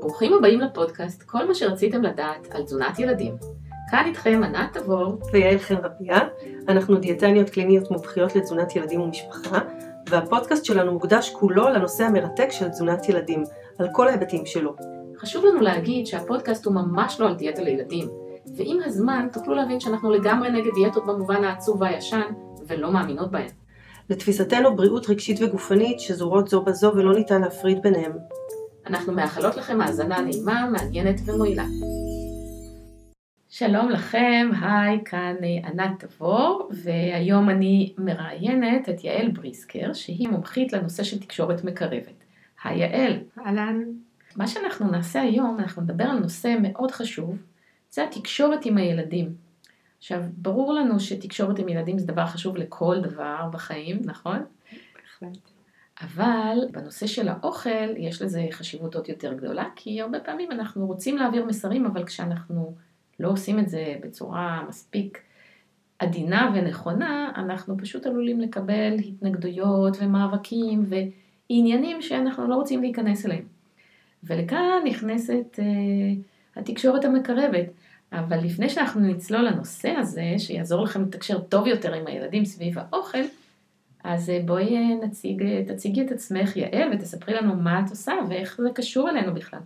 [0.00, 3.36] ברוכים הבאים לפודקאסט, כל מה שרציתם לדעת על תזונת ילדים.
[3.90, 6.18] כאן איתכם ענת תבור ויעל חן רביה,
[6.68, 9.58] אנחנו דיאטניות קליניות מומחיות לתזונת ילדים ומשפחה,
[10.08, 13.44] והפודקאסט שלנו מוקדש כולו לנושא המרתק של תזונת ילדים,
[13.78, 14.76] על כל ההיבטים שלו.
[15.18, 18.08] חשוב לנו להגיד שהפודקאסט הוא ממש לא על דיאטה לילדים,
[18.56, 22.32] ועם הזמן תוכלו להבין שאנחנו לגמרי נגד דיאטות במובן העצוב והישן,
[22.66, 23.63] ולא מאמינות בהן.
[24.10, 28.12] לתפיסתנו בריאות רגשית וגופנית שזורות זו בזו ולא ניתן להפריד ביניהם.
[28.86, 31.64] אנחנו מאחלות לכם האזנה נעימה, מעניינת ומועילה.
[33.48, 40.72] שלום לכם, היי, כאן אה, ענת תבור, והיום אני מראיינת את יעל בריסקר, שהיא מומחית
[40.72, 42.24] לנושא של תקשורת מקרבת.
[42.64, 43.12] היי יעל.
[43.38, 43.82] אהלן.
[44.36, 47.36] מה שאנחנו נעשה היום, אנחנו נדבר על נושא מאוד חשוב,
[47.90, 49.43] זה התקשורת עם הילדים.
[50.04, 54.38] עכשיו, ברור לנו שתקשורת עם ילדים זה דבר חשוב לכל דבר בחיים, נכון?
[54.94, 55.38] בהחלט.
[56.00, 61.16] אבל בנושא של האוכל יש לזה חשיבות עוד יותר גדולה, כי הרבה פעמים אנחנו רוצים
[61.16, 62.74] להעביר מסרים, אבל כשאנחנו
[63.20, 65.22] לא עושים את זה בצורה מספיק
[65.98, 70.84] עדינה ונכונה, אנחנו פשוט עלולים לקבל התנגדויות ומאבקים
[71.50, 73.44] ועניינים שאנחנו לא רוצים להיכנס אליהם.
[74.24, 77.66] ולכאן נכנסת uh, התקשורת המקרבת.
[78.18, 83.22] אבל לפני שאנחנו נצלול לנושא הזה, שיעזור לכם לתקשר טוב יותר עם הילדים סביב האוכל,
[84.04, 88.60] אז אה, בואי אה, נציג, תציגי את עצמך, יעל, ותספרי לנו מה את עושה ואיך
[88.62, 89.60] זה קשור אלינו בכלל.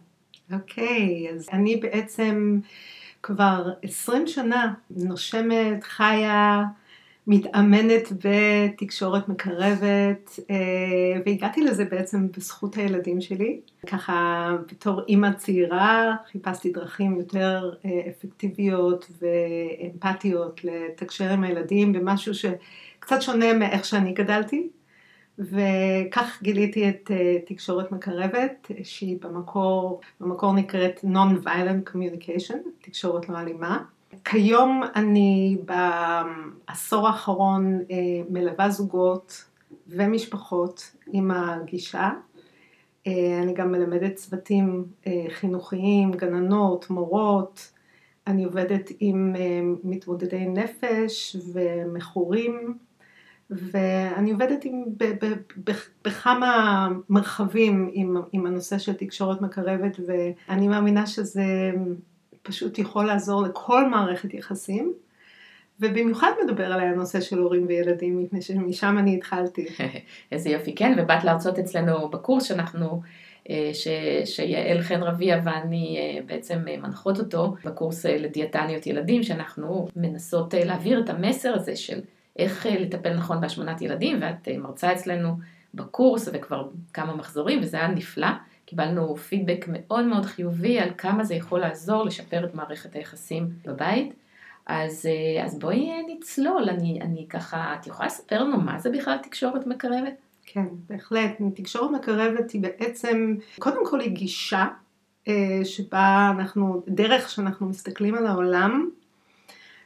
[0.52, 2.60] אוקיי, okay, אז אני בעצם
[3.22, 6.64] כבר 20 שנה נושמת, חיה,
[7.30, 13.60] מתאמנת בתקשורת מקרבת, אה, והגעתי לזה בעצם בזכות הילדים שלי.
[13.86, 23.22] ככה בתור אימא צעירה חיפשתי דרכים יותר אה, אפקטיביות ואמפתיות לתקשר עם הילדים במשהו שקצת
[23.22, 24.68] שונה מאיך שאני גדלתי.
[25.38, 33.84] וכך גיליתי את אה, תקשורת מקרבת, שהיא במקור, במקור נקראת Non-Violent Communication, תקשורת לא אלימה.
[34.24, 37.96] כיום אני בעשור האחרון אה,
[38.30, 39.44] מלווה זוגות
[39.88, 42.10] ומשפחות עם הגישה.
[43.06, 47.72] אה, אני גם מלמדת צוותים אה, חינוכיים, גננות, מורות.
[48.26, 49.34] אני עובדת עם
[49.84, 52.74] מתמודדי נפש ומכורים,
[53.50, 55.72] ואני עובדת עם, ב, ב, ב,
[56.04, 61.72] בכמה מרחבים עם, עם הנושא של תקשורת מקרבת, ואני מאמינה שזה
[62.48, 64.92] פשוט יכול לעזור לכל מערכת יחסים,
[65.80, 69.66] ובמיוחד מדבר עליי הנושא של הורים וילדים, מפני שמשם אני התחלתי.
[70.32, 73.02] איזה יופי, כן, ובאת להרצות אצלנו בקורס שאנחנו,
[73.50, 73.88] אה, ש,
[74.24, 81.00] שיעל חן רביע ואני אה, בעצם מנחות אותו, בקורס אה, לדיאטניות ילדים, שאנחנו מנסות להעביר
[81.00, 82.00] את המסר הזה של
[82.38, 85.36] איך לטפל נכון בהשמנת ילדים, ואת מרצה אצלנו
[85.74, 88.28] בקורס וכבר כמה מחזורים, וזה היה נפלא.
[88.68, 94.14] קיבלנו פידבק מאוד מאוד חיובי על כמה זה יכול לעזור לשפר את מערכת היחסים בבית.
[94.66, 98.90] אז, אה, אז בואי אה, נצלול, אני, אני ככה, את יכולה לספר לנו מה זה
[98.90, 100.14] בכלל תקשורת מקרבת?
[100.46, 101.30] כן, בהחלט.
[101.54, 104.66] תקשורת מקרבת היא בעצם, קודם כל היא גישה
[105.28, 108.90] אה, שבה אנחנו, דרך שאנחנו מסתכלים על העולם,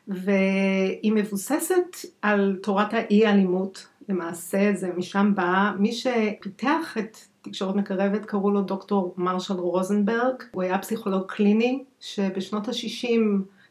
[0.09, 8.25] והיא מבוססת על תורת האי אלימות, למעשה זה משם בא, מי שפיתח את תקשורת מקרבת,
[8.25, 13.21] קראו לו דוקטור מרשל רוזנברג, הוא היה פסיכולוג קליני שבשנות ה-60,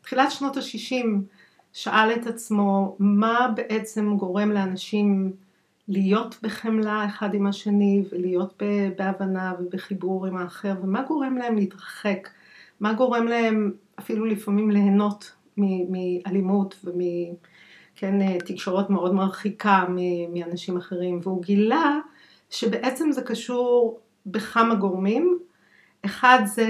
[0.01, 1.05] תחילת שנות ה-60,
[1.73, 5.31] שאל את עצמו מה בעצם גורם לאנשים
[5.87, 8.63] להיות בחמלה אחד עם השני ולהיות
[8.97, 10.73] בהבנה ובחיבור עם האחר?
[10.83, 12.29] ומה גורם להם להתרחק,
[12.79, 17.51] מה גורם להם אפילו לפעמים ליהנות מאלימות ומתקשורת
[17.95, 19.85] כן, תקשורת מאוד מרחיקה
[20.33, 21.19] מאנשים אחרים?
[21.23, 21.99] והוא גילה
[22.51, 25.39] שבעצם זה קשור בכמה גורמים.
[26.05, 26.67] אחד זה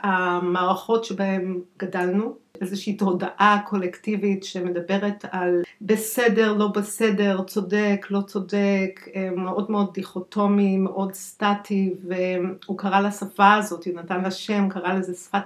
[0.00, 9.70] המערכות שבהן גדלנו, איזושהי תודעה קולקטיבית שמדברת על בסדר, לא בסדר, צודק, לא צודק, מאוד
[9.70, 15.44] מאוד דיכוטומי, מאוד סטטי, והוא קרא לשפה הזאת, הוא נתן לה שם, קרא לזה שפת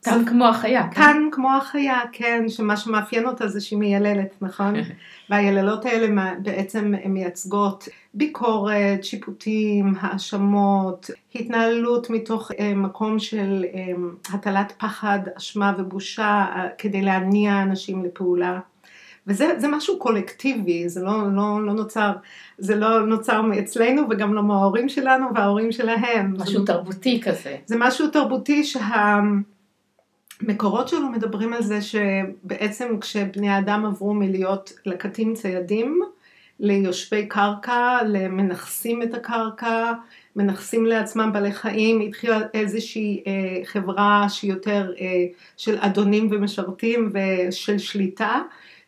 [0.00, 0.82] טאן, טן כמו החיה.
[0.82, 1.22] טן כן?
[1.32, 4.74] כמו החיה, כן, שמה שמאפיין אותה זה שהיא מייללת, נכון?
[5.30, 13.92] והיללות האלה בעצם מייצגות ביקורת, שיפוטים, האשמות, התנהלות מתוך אה, מקום של אה,
[14.34, 18.60] הטלת פחד, אשמה ובושה אה, כדי להניע אנשים לפעולה.
[19.26, 22.12] וזה משהו קולקטיבי, זה לא, לא, לא נוצר,
[22.58, 26.34] זה לא נוצר מאצלנו וגם לא מההורים שלנו וההורים שלהם.
[26.38, 27.56] משהו זה, תרבותי כזה.
[27.66, 29.18] זה משהו תרבותי שה...
[30.42, 36.02] מקורות שלו מדברים על זה שבעצם כשבני האדם עברו מלהיות לקטים ציידים,
[36.60, 39.92] ליושבי קרקע, למנכסים את הקרקע,
[40.36, 45.06] מנכסים לעצמם בעלי חיים, התחילה איזושהי אה, חברה שהיא יותר אה,
[45.56, 48.40] של אדונים ומשרתים ושל שליטה,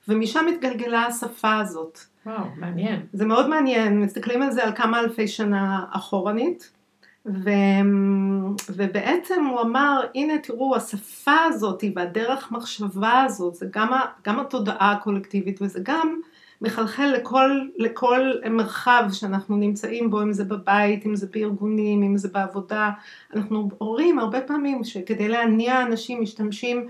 [0.09, 1.99] ומשם התגלגלה השפה הזאת.
[2.27, 3.01] וואו, מעניין.
[3.13, 6.71] זה מאוד מעניין, מסתכלים על זה על כמה אלפי שנה אחורנית.
[7.27, 7.51] ו...
[8.69, 14.01] ובעצם הוא אמר, הנה תראו, השפה הזאת והדרך מחשבה הזאת, זה גם, ה...
[14.27, 16.21] גם התודעה הקולקטיבית וזה גם
[16.63, 22.29] מחלחל לכל, לכל מרחב שאנחנו נמצאים בו, אם זה בבית, אם זה בארגונים, אם זה
[22.29, 22.91] בעבודה.
[23.35, 26.89] אנחנו רואים הרבה פעמים שכדי להניע אנשים משתמשים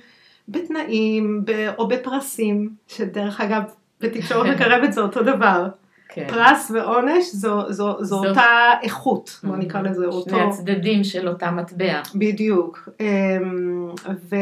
[0.49, 1.69] בתנאים ב...
[1.79, 3.63] או בפרסים, שדרך אגב
[4.01, 5.69] בתקשורת מקרבת זה אותו דבר.
[6.13, 6.27] כן.
[6.29, 10.31] פרס ועונש זו, זו, זו, זו אותה איכות, בוא נקרא לזה אותו.
[10.31, 12.03] שני הצדדים של אותה מטבע.
[12.15, 12.89] בדיוק.
[13.01, 13.89] אמ,
[14.31, 14.37] ו,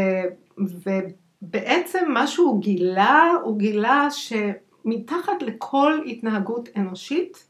[0.59, 7.49] ובעצם מה שהוא גילה, הוא גילה שמתחת לכל התנהגות אנושית,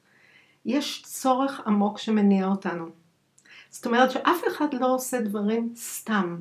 [0.66, 2.86] יש צורך עמוק שמניע אותנו.
[3.70, 6.36] זאת אומרת שאף אחד לא עושה דברים סתם,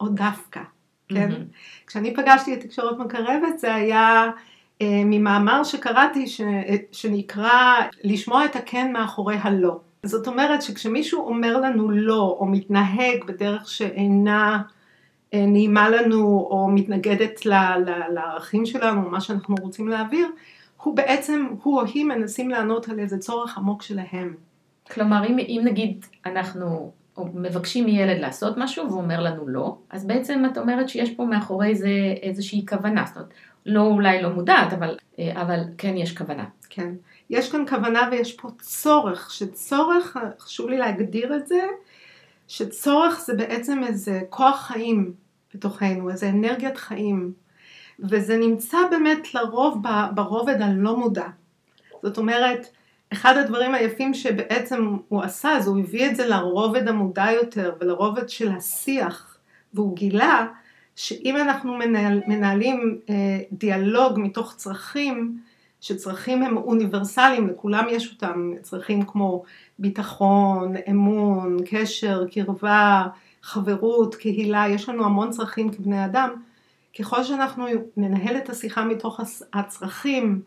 [0.00, 0.60] או דווקא,
[1.08, 1.30] כן?
[1.30, 1.86] Mm-hmm.
[1.86, 4.30] כשאני פגשתי את תקשורת מקרבת זה היה...
[4.82, 6.40] אה, ממאמר שקראתי ש,
[6.92, 9.80] שנקרא לשמוע את הכן מאחורי הלא.
[10.02, 14.62] זאת אומרת שכשמישהו אומר לנו לא או מתנהג בדרך שאינה
[15.34, 17.52] אה, נעימה לנו או מתנגדת ל,
[17.86, 20.28] ל, לערכים שלנו, מה שאנחנו רוצים להעביר,
[20.82, 24.34] הוא בעצם, הוא או היא מנסים לענות על איזה צורך עמוק שלהם.
[24.90, 26.92] כלומר, אם, אם נגיד אנחנו
[27.34, 31.74] מבקשים מילד לעשות משהו והוא אומר לנו לא, אז בעצם את אומרת שיש פה מאחורי
[31.74, 31.88] זה
[32.22, 33.04] איזושהי כוונה.
[33.06, 33.30] זאת אומרת,
[33.66, 36.44] לא אולי לא מודעת, אבל, אה, אבל כן יש כוונה.
[36.68, 36.94] כן.
[37.30, 41.60] יש כאן כוונה ויש פה צורך, שצורך, חשוב לי להגדיר את זה,
[42.48, 45.12] שצורך זה בעצם איזה כוח חיים
[45.54, 47.32] בתוכנו, איזה אנרגיית חיים.
[48.00, 49.82] וזה נמצא באמת לרוב
[50.14, 51.26] ברובד הלא מודע.
[52.02, 52.66] זאת אומרת,
[53.12, 58.28] אחד הדברים היפים שבעצם הוא עשה, זה הוא הביא את זה לרובד המודע יותר ולרובד
[58.28, 59.38] של השיח,
[59.74, 60.46] והוא גילה
[60.96, 63.14] שאם אנחנו מנהל, מנהלים אה,
[63.52, 65.38] דיאלוג מתוך צרכים,
[65.80, 69.42] שצרכים הם אוניברסליים, לכולם יש אותם, צרכים כמו
[69.78, 73.06] ביטחון, אמון, קשר, קרבה,
[73.42, 76.30] חברות, קהילה, יש לנו המון צרכים כבני אדם,
[76.98, 77.66] ככל שאנחנו
[77.96, 79.20] ננהל את השיחה מתוך
[79.52, 80.42] הצרכים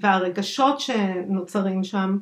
[0.00, 2.18] והרגשות שנוצרים שם,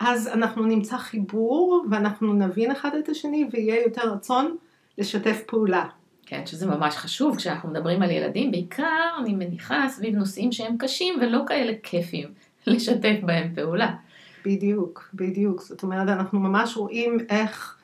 [0.00, 4.56] אז אנחנו נמצא חיבור ואנחנו נבין אחד את השני ויהיה יותר רצון
[4.98, 5.84] לשתף פעולה.
[6.26, 11.14] כן, שזה ממש חשוב כשאנחנו מדברים על ילדים, בעיקר אני מניחה סביב נושאים שהם קשים
[11.20, 12.28] ולא כאלה כיפים
[12.66, 13.94] לשתף בהם פעולה.
[14.44, 15.62] בדיוק, בדיוק.
[15.62, 17.78] זאת אומרת, אנחנו ממש רואים איך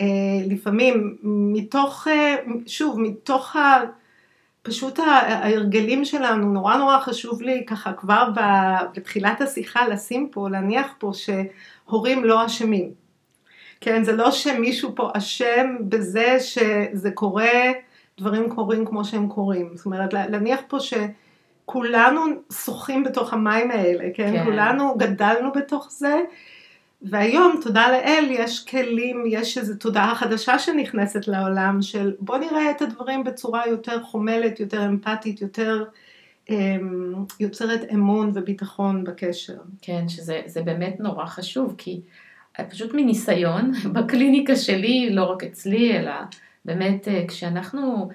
[0.00, 0.06] אה,
[0.46, 3.80] לפעמים מתוך, אה, שוב, מתוך ה...
[4.62, 8.28] פשוט ההרגלים שלנו, נורא נורא חשוב לי ככה כבר
[8.94, 12.90] בתחילת השיחה לשים פה, להניח פה שהורים לא אשמים.
[13.80, 17.52] כן, זה לא שמישהו פה אשם בזה שזה קורה,
[18.18, 19.70] דברים קורים כמו שהם קורים.
[19.74, 22.20] זאת אומרת, להניח פה שכולנו
[22.52, 24.32] שוחים בתוך המים האלה, כן?
[24.32, 24.44] כן.
[24.44, 26.20] כולנו גדלנו בתוך זה,
[27.02, 32.82] והיום, תודה לאל, יש כלים, יש איזו תודעה חדשה שנכנסת לעולם של בוא נראה את
[32.82, 35.84] הדברים בצורה יותר חומלת, יותר אמפתית, יותר
[36.50, 39.58] אמ, יוצרת אמון וביטחון בקשר.
[39.82, 42.00] כן, שזה באמת נורא חשוב, כי
[42.68, 46.12] פשוט מניסיון, בקליניקה שלי, לא רק אצלי, אלא
[46.64, 48.08] באמת אה, כשאנחנו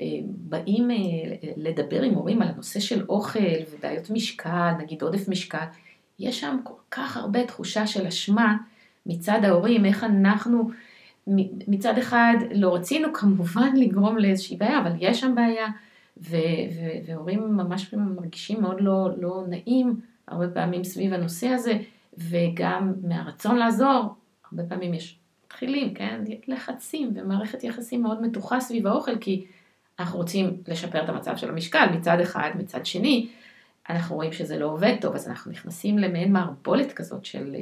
[0.00, 0.96] אה, באים אה,
[1.56, 3.38] לדבר עם הורים על הנושא של אוכל
[3.70, 5.64] ובעיות משקל, נגיד עודף משקל,
[6.18, 8.56] יש שם כל כך הרבה תחושה של אשמה
[9.06, 10.70] מצד ההורים, איך אנחנו
[11.68, 15.66] מצד אחד לא רצינו כמובן לגרום לאיזושהי בעיה, אבל יש שם בעיה,
[16.18, 16.36] ו-
[16.76, 21.78] ו- והורים ממש מרגישים מאוד לא, לא נעים הרבה פעמים סביב הנושא הזה,
[22.18, 24.14] וגם מהרצון לעזור,
[24.50, 29.44] הרבה פעמים יש מתחילים, כן, לחצים ומערכת יחסים מאוד מתוחה סביב האוכל, כי
[29.98, 33.28] אנחנו רוצים לשפר את המצב של המשקל מצד אחד, מצד שני,
[33.90, 37.56] אנחנו רואים שזה לא עובד טוב, אז אנחנו נכנסים למעין מערבולת כזאת של,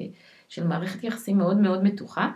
[0.48, 2.30] של מערכת יחסים מאוד מאוד מתוחה,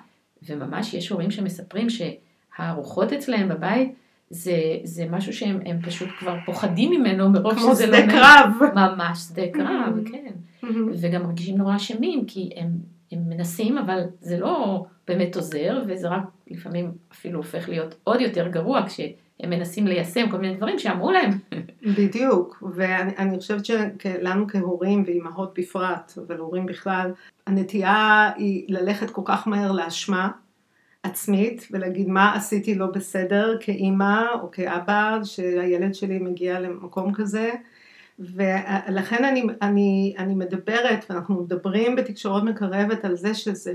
[0.48, 3.94] וממש יש הורים שמספרים שהארוחות אצלהם בבית
[4.30, 7.96] זה, זה משהו שהם פשוט כבר פוחדים ממנו מרוב שזה לא...
[7.96, 8.70] כמו שדה קרב.
[8.74, 10.10] ממש שדה קרב, mm-hmm.
[10.10, 10.32] כן.
[10.64, 10.90] Mm-hmm.
[11.00, 12.68] וגם מרגישים נורא אשמים, כי הם,
[13.12, 18.48] הם מנסים, אבל זה לא באמת עוזר, וזה רק לפעמים אפילו הופך להיות עוד יותר
[18.48, 18.82] גרוע
[19.38, 21.30] כשהם מנסים ליישם כל מיני דברים שאמרו להם.
[21.96, 27.12] בדיוק, ואני חושבת שלנו כהורים ואימהות בפרט, אבל הורים בכלל,
[27.46, 30.28] הנטייה היא ללכת כל כך מהר לאשמה.
[31.02, 37.50] עצמית ולהגיד מה עשיתי לא בסדר כאימא או כאבא שהילד שלי מגיע למקום כזה
[38.18, 43.74] ולכן אני, אני, אני מדברת, ואנחנו מדברים בתקשורת מקרבת על זה שזה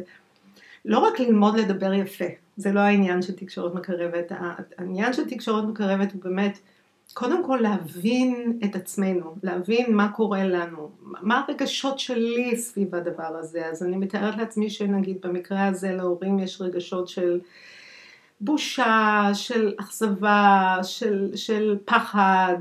[0.85, 2.25] לא רק ללמוד לדבר יפה,
[2.57, 4.31] זה לא העניין של תקשורת מקרבת,
[4.77, 6.59] העניין של תקשורת מקרבת הוא באמת
[7.13, 13.65] קודם כל להבין את עצמנו, להבין מה קורה לנו, מה הרגשות שלי סביב הדבר הזה,
[13.65, 17.39] אז אני מתארת לעצמי שנגיד במקרה הזה להורים יש רגשות של
[18.41, 22.57] בושה, של אכזבה, של, של פחד,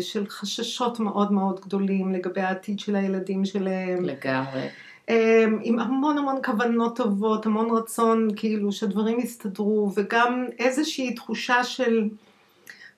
[0.00, 4.04] של חששות מאוד מאוד גדולים לגבי העתיד של הילדים שלהם.
[4.04, 4.68] לגמרי.
[5.08, 12.08] אמ, עם המון המון כוונות טובות, המון רצון כאילו שדברים יסתדרו, וגם איזושהי תחושה של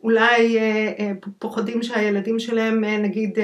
[0.02, 3.38] אולי אה, אה, פוחדים שהילדים שלהם אה, נגיד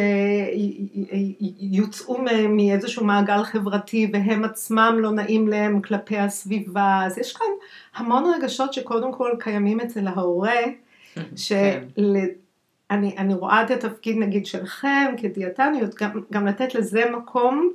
[1.61, 2.19] יוצאו
[2.49, 7.47] מאיזשהו מעגל חברתי והם עצמם לא נעים להם כלפי הסביבה, אז יש כאן
[7.95, 10.61] המון רגשות שקודם כל קיימים אצל ההורה,
[11.37, 13.31] שאני כן.
[13.31, 17.73] רואה את התפקיד נגיד שלכם כדיאטניות, גם, גם לתת לזה מקום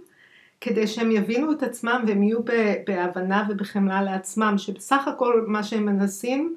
[0.62, 2.40] כדי שהם יבינו את עצמם והם יהיו
[2.88, 6.56] בהבנה ובחמלה לעצמם, שבסך הכל מה שהם מנסים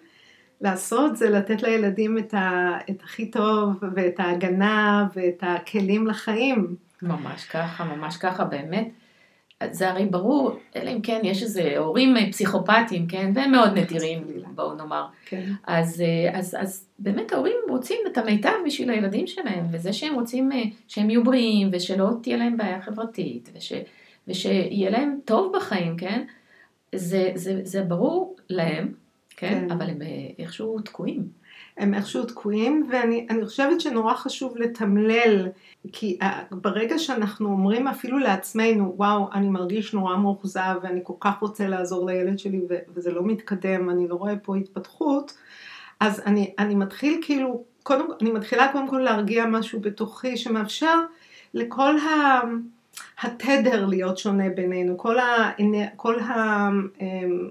[0.60, 6.76] לעשות זה לתת לילדים את, ה, את הכי טוב ואת ההגנה ואת הכלים לחיים.
[7.02, 8.88] ממש ככה, ממש ככה, באמת.
[9.70, 14.74] זה הרי ברור, אלא אם כן יש איזה הורים פסיכופטיים, כן, והם מאוד נדירים, בואו
[14.74, 15.06] נאמר.
[15.26, 15.52] כן.
[15.66, 16.02] אז,
[16.32, 21.10] אז, אז באמת ההורים רוצים את המיטב בשביל הילדים שלהם, וזה שהם רוצים אה, שהם
[21.10, 23.72] יהיו בריאים, ושלא תהיה להם בעיה חברתית, וש,
[24.28, 26.24] ושיהיה להם טוב בחיים, כן,
[26.94, 28.92] זה, זה, זה ברור להם,
[29.36, 29.70] כן, כן.
[29.70, 30.06] אבל הם אה,
[30.38, 31.41] איכשהו תקועים.
[31.76, 35.48] הם איכשהו תקועים, ואני חושבת שנורא חשוב לתמלל,
[35.92, 41.38] כי אה, ברגע שאנחנו אומרים אפילו לעצמנו, וואו, אני מרגיש נורא מאוכזב, ואני כל כך
[41.40, 42.60] רוצה לעזור לילד שלי,
[42.94, 45.36] וזה לא מתקדם, אני לא רואה פה התפתחות,
[46.00, 51.00] אז אני, אני מתחיל כאילו, קודם, אני מתחילה קודם כל להרגיע משהו בתוכי שמאפשר
[51.54, 52.40] לכל ה...
[53.22, 55.52] התדר להיות שונה בינינו, כל, ה,
[55.96, 56.18] כל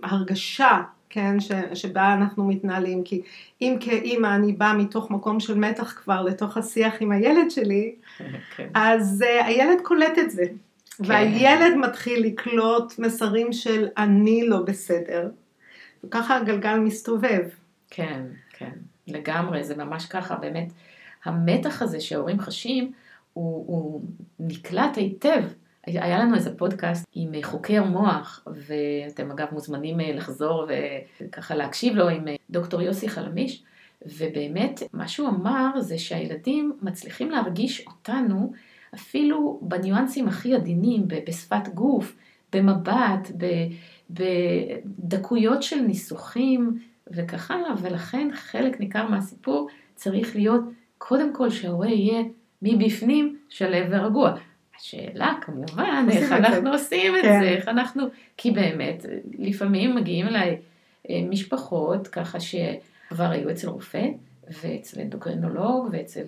[0.04, 3.22] ההרגשה אמ, כן, ש, שבה אנחנו מתנהלים, כי
[3.62, 7.96] אם כאימא אני באה מתוך מקום של מתח כבר לתוך השיח עם הילד שלי,
[8.56, 8.70] כן.
[8.74, 11.04] אז uh, הילד קולט את זה, כן.
[11.04, 15.30] והילד מתחיל לקלוט מסרים של אני לא בסדר,
[16.04, 17.44] וככה הגלגל מסתובב.
[17.90, 18.72] כן, כן,
[19.08, 20.72] לגמרי, זה ממש ככה, באמת,
[21.26, 22.92] המתח הזה שההורים חשים,
[23.34, 24.02] הוא, הוא
[24.40, 25.44] נקלט היטב
[25.88, 30.66] היה לנו איזה פודקאסט עם חוקר מוח, ואתם אגב מוזמנים אה, לחזור
[31.20, 33.64] וככה להקשיב לו עם אה, דוקטור יוסי חלמיש,
[34.06, 38.54] ובאמת מה שהוא אמר זה שהילדים מצליחים להרגיש אותנו
[38.96, 42.16] אפילו בניואנסים הכי עדינים, בשפת גוף,
[42.54, 43.32] במבט,
[44.10, 50.62] בדקויות של ניסוחים וכך הלאה, ולכן חלק ניכר מהסיפור צריך להיות
[50.98, 52.24] קודם כל שההורה יהיה
[52.62, 54.36] מבפנים שלב ורגוע.
[54.82, 56.70] השאלה כמובן, איך אנחנו זה.
[56.70, 57.40] עושים את כן.
[57.42, 58.04] זה, איך אנחנו,
[58.38, 59.06] כי באמת,
[59.40, 60.58] לפעמים מגיעים אליי
[61.10, 64.06] אה, משפחות ככה שכבר היו אצל רופא,
[64.62, 66.24] ואצל אנדוקרינולוג, ואצל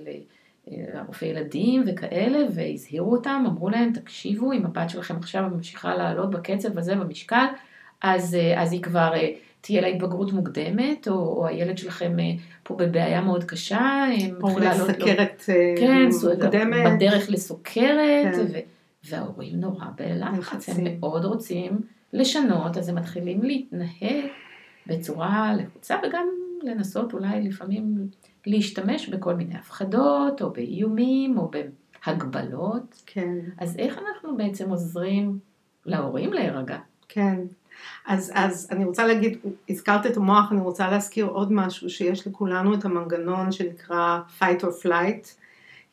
[0.72, 6.32] אה, רופא ילדים וכאלה, והזהירו אותם, אמרו להם, תקשיבו, אם הבת שלכם עכשיו ממשיכה לעלות
[6.32, 7.46] בקצב הזה במשקל,
[8.02, 9.14] אז, אה, אז היא כבר
[9.64, 12.32] תהיה לה התבגרות מוקדמת, או, או הילד שלכם אה,
[12.64, 14.06] פה בבעיה מאוד קשה,
[14.42, 16.94] או לסכרת לא, כן, מוקדמת.
[16.96, 18.46] בדרך לסוכרת, כן.
[18.52, 18.58] ו,
[19.04, 21.82] וההורים נורא בלחץ, הם מאוד רוצים
[22.14, 24.26] לשנות, אז הם מתחילים להתנהג
[24.88, 26.28] בצורה לחוצה, וגם
[26.64, 28.08] לנסות אולי לפעמים
[28.46, 31.52] להשתמש בכל מיני הפחדות, או באיומים, או
[32.06, 33.02] בהגבלות.
[33.06, 33.36] כן.
[33.58, 35.40] אז איך אנחנו בעצם עוזרים
[35.86, 36.78] להורים להירגע?
[37.10, 37.40] כן.
[38.08, 39.38] אז, אז אני רוצה להגיד,
[39.70, 44.86] הזכרת את המוח, אני רוצה להזכיר עוד משהו, שיש לכולנו את המנגנון שנקרא fight or
[44.86, 45.28] flight,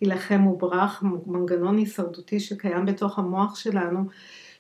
[0.00, 4.04] הילחם וברח, מנגנון הישרדותי שקיים בתוך המוח שלנו,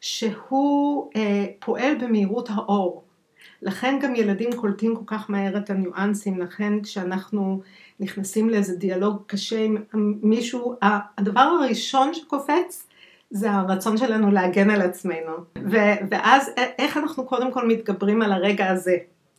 [0.00, 3.04] שהוא אה, פועל במהירות האור.
[3.62, 7.60] לכן גם ילדים קולטים כל כך מהר את הניואנסים, לכן כשאנחנו
[8.00, 9.76] נכנסים לאיזה דיאלוג קשה עם
[10.22, 10.74] מישהו,
[11.18, 12.86] הדבר הראשון שקופץ
[13.30, 15.32] זה הרצון שלנו להגן על עצמנו.
[15.70, 18.96] ו- ואז איך אנחנו קודם כל מתגברים על הרגע הזה,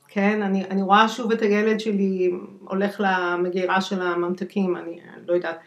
[0.08, 0.42] כן?
[0.42, 5.60] אני, אני רואה שוב את הילד שלי הולך למגירה של הממתקים, אני לא יודעת.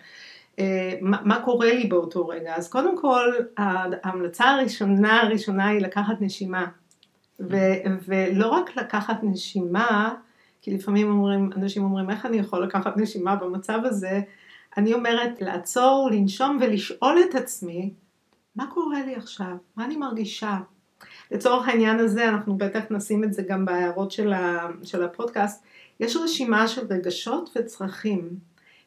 [0.59, 2.55] אה, מה, מה קורה לי באותו רגע?
[2.57, 6.67] אז קודם כל, ההמלצה הראשונה הראשונה היא לקחת נשימה.
[7.41, 10.15] ו- ולא רק לקחת נשימה,
[10.63, 14.21] כי לפעמים אומרים, אנשים אומרים, איך אני יכול לקחת נשימה במצב הזה?
[14.77, 17.91] אני אומרת, לעצור, לנשום ולשאול את עצמי,
[18.57, 19.57] מה קורה לי עכשיו?
[19.77, 20.59] מה אני מרגישה?
[21.31, 25.65] לצורך העניין הזה, אנחנו בטח נשים את זה גם בהערות של, ה, של הפודקאסט,
[26.01, 28.29] יש רשימה של רגשות וצרכים.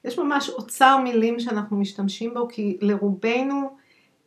[0.05, 3.77] יש ממש אוצר מילים שאנחנו משתמשים בו, כי לרובנו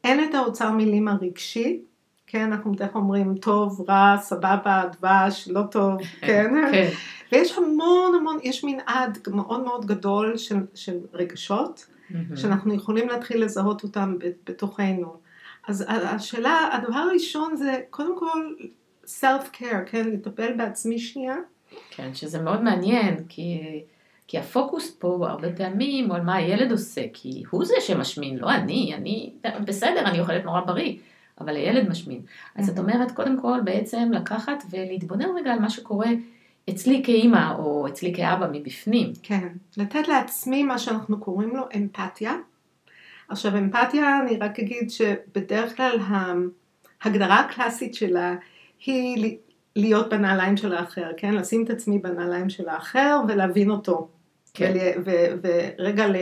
[0.04, 1.80] אין את האוצר מילים הרגשי,
[2.26, 6.50] כן, אנחנו בדרך כלל אומרים טוב, רע, סבבה, דבש, לא טוב, כן?
[6.72, 6.90] כן.
[7.32, 11.86] ויש המון המון, יש מנעד מאוד מאוד גדול של, של רגשות.
[12.36, 14.16] שאנחנו יכולים להתחיל לזהות אותם
[14.48, 15.16] בתוכנו.
[15.68, 18.54] אז השאלה, הדבר הראשון זה קודם כל
[19.04, 21.36] self care, כן, לטפל בעצמי שנייה.
[21.90, 23.60] כן, שזה מאוד מעניין, כי,
[24.26, 28.50] כי הפוקוס פה הרבה פעמים הוא על מה הילד עושה, כי הוא זה שמשמין, לא
[28.50, 29.32] אני, אני
[29.64, 30.96] בסדר, אני אוכלת נורא בריא,
[31.40, 32.20] אבל הילד משמין.
[32.56, 36.08] אז את אומרת, קודם כל בעצם לקחת ולהתבונן רגע על מה שקורה
[36.70, 39.12] אצלי כאימא, או אצלי כאבא מבפנים.
[39.22, 42.34] כן, לתת לעצמי מה שאנחנו קוראים לו אמפתיה.
[43.30, 45.98] עכשיו אמפתיה, אני רק אגיד שבדרך כלל
[47.02, 48.34] ההגדרה הקלאסית שלה
[48.86, 49.38] היא
[49.76, 51.34] להיות בנעליים של האחר, כן?
[51.34, 54.08] לשים את עצמי בנעליים של האחר ולהבין אותו.
[54.54, 54.74] כן.
[55.42, 56.16] ורגע ל-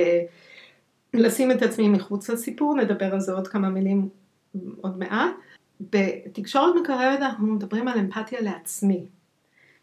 [1.15, 4.09] לשים את עצמי מחוץ לסיפור, נדבר על זה עוד כמה מילים
[4.81, 5.31] עוד מעט.
[5.81, 9.07] בתקשורת מקרבת אנחנו מדברים על אמפתיה לעצמי,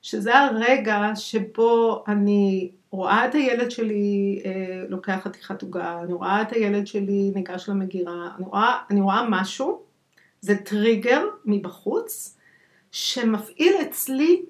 [0.02, 6.52] שזה הרגע שבו אני רואה את הילד שלי אה, לוקח חתיכת עוגה, אני רואה את
[6.52, 9.82] הילד שלי ניגש למגירה, אני רואה, אני רואה משהו,
[10.42, 12.38] זה טריגר מבחוץ,
[12.92, 14.42] שמפעיל אצלי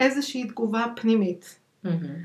[0.00, 1.58] איזושהי תגובה פנימית.
[1.84, 2.16] מהמם.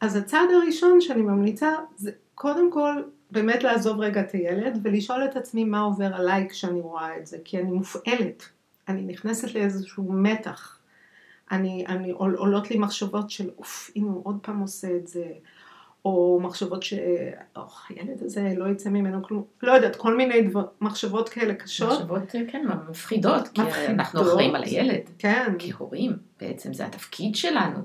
[0.00, 5.36] אז הצעד הראשון שאני ממליצה זה קודם כל באמת לעזוב רגע את הילד ולשאול את
[5.36, 8.42] עצמי מה עובר עליי כשאני רואה את זה, כי אני מופעלת,
[8.88, 10.78] אני נכנסת לאיזשהו מתח,
[11.52, 15.24] אני, אני עול, עולות לי מחשבות של אוף, הנה הוא עוד פעם עושה את זה,
[16.04, 21.28] או מחשבות שאוח, הילד הזה לא יצא ממנו כלום, לא יודעת, כל מיני דבר, מחשבות
[21.28, 23.90] כאלה קשות, מחשבות, כן, מפחידות, כי מפחידות.
[23.90, 25.10] אנחנו אחראים על הילד.
[25.18, 27.78] כן, כהורים, בעצם זה התפקיד שלנו.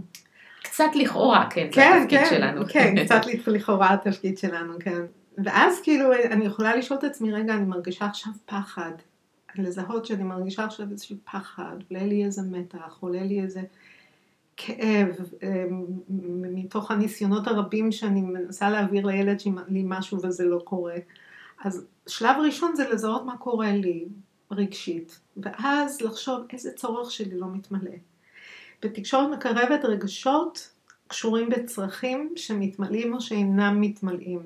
[0.64, 2.66] קצת לכאורה, כן, זה כן, התפקיד כן, שלנו.
[2.66, 5.02] כן, קצת לכאורה התפקיד שלנו, כן.
[5.44, 8.92] ואז כאילו אני יכולה לשאול את עצמי, רגע, אני מרגישה עכשיו פחד.
[9.64, 13.62] לזהות שאני מרגישה עכשיו איזשהו פחד, עולה לי איזה מתח, עולה לי איזה
[14.58, 15.86] כאב, אמ,
[16.54, 20.96] מתוך הניסיונות הרבים שאני מנסה להעביר לילד שלי משהו וזה לא קורה.
[21.64, 24.08] אז שלב ראשון זה לזהות מה קורה לי
[24.52, 27.92] רגשית, ואז לחשוב איזה צורך שלי לא מתמלא.
[28.84, 30.72] בתקשורת מקרבת רגשות
[31.08, 34.42] קשורים בצרכים שמתמלאים או שאינם מתמלאים.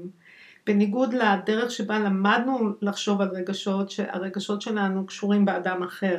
[0.65, 6.17] בניגוד לדרך שבה למדנו לחשוב על רגשות, שהרגשות שלנו קשורים באדם אחר.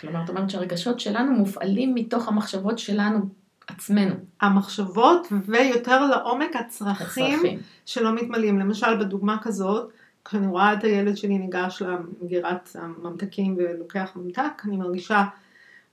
[0.00, 3.28] כלומר, את אומרת שהרגשות שלנו מופעלים מתוך המחשבות שלנו
[3.68, 4.14] עצמנו.
[4.40, 7.58] המחשבות ויותר לעומק הצרכים הצרכים.
[7.86, 8.58] שלא מתמלאים.
[8.58, 9.90] למשל, בדוגמה כזאת,
[10.24, 15.24] כשאני רואה את הילד שלי ניגש למגירת הממתקים ולוקח ממתק, אני מרגישה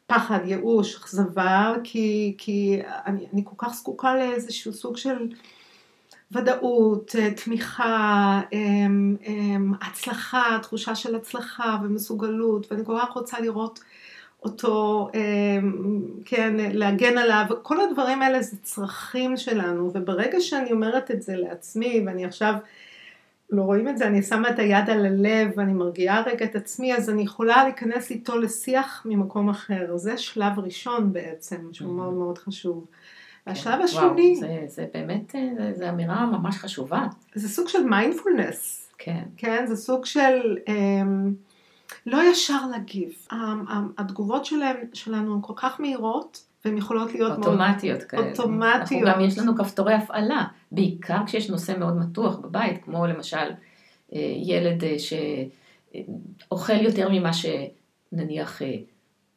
[0.07, 5.27] פחד, ייאוש, אכזבה, כי, כי אני, אני כל כך זקוקה לאיזשהו סוג של
[6.31, 13.79] ודאות, אה, תמיכה, אמ, אמ, הצלחה, תחושה של הצלחה ומסוגלות, ואני כל כך רוצה לראות
[14.43, 21.21] אותו, אמ, כן, להגן עליו, כל הדברים האלה זה צרכים שלנו, וברגע שאני אומרת את
[21.21, 22.53] זה לעצמי, ואני עכשיו,
[23.49, 26.95] לא רואים את זה, אני שמה את היד על הלב ואני מרגיעה רגע את עצמי,
[26.95, 29.97] אז אני יכולה להיכנס איתו לשיח ממקום אחר.
[29.97, 32.85] זה שלב ראשון בעצם, שהוא מאוד מאוד חשוב.
[33.47, 37.07] והשלב השני, וואו, זה, זה באמת, אה, זה, זה אמירה ממש חשובה.
[37.35, 39.23] זה סוג של מיינדפולנס, כן.
[39.37, 39.65] כן?
[39.67, 41.33] זה סוג של אמ,
[42.05, 43.09] לא ישר להגיב.
[43.31, 47.47] המ- המ- התגובות שלהם, שלנו הן כל כך מהירות, והן יכולות להיות מאוד...
[47.47, 48.29] אוטומטיות כאלה.
[48.29, 48.75] אוטומטיות.
[48.81, 53.37] אנחנו גם יש לנו כפתורי הפעלה, בעיקר כשיש נושא מאוד מתוח בבית, כמו למשל
[54.13, 54.95] אה, ילד אה,
[56.49, 58.61] שאוכל יותר ממה שנניח,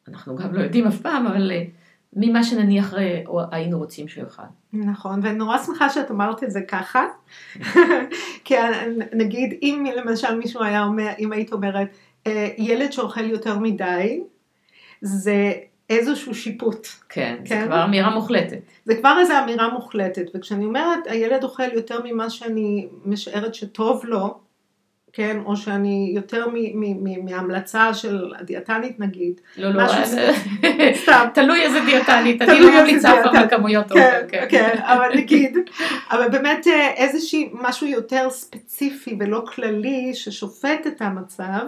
[0.07, 1.51] אנחנו גם לא יודעים אף פעם, אבל
[2.13, 4.43] ממה שנניח אה, היינו רוצים שהוא יאכל.
[4.73, 7.05] נכון, ואני נורא שמחה שאת אמרת את זה ככה,
[8.45, 8.55] כי
[9.13, 11.87] נגיד אם למשל מישהו היה אומר, אם היית אומרת,
[12.27, 14.21] "אה, ילד שאוכל יותר מדי,
[15.01, 15.53] זה
[15.89, 16.87] איזשהו שיפוט.
[17.09, 17.65] כן, זה כן.
[17.65, 18.59] כבר אמירה מוחלטת.
[18.85, 24.39] זה כבר איזו אמירה מוחלטת, וכשאני אומרת, הילד אוכל יותר ממה שאני משערת שטוב לו,
[25.13, 29.83] כן, או שאני יותר מ- מ- מ- מההמלצה של הדיאטנית נגיד, לא, לא,
[30.95, 33.47] סתם, תלוי איזה דיאטנית, אני לא ממליצה אף פעם.
[33.47, 35.57] בכמויות כן, אוכל, כן, אבל נגיד,
[36.11, 41.65] אבל באמת אה, איזושהי, משהו יותר ספציפי ולא כללי ששופט את המצב,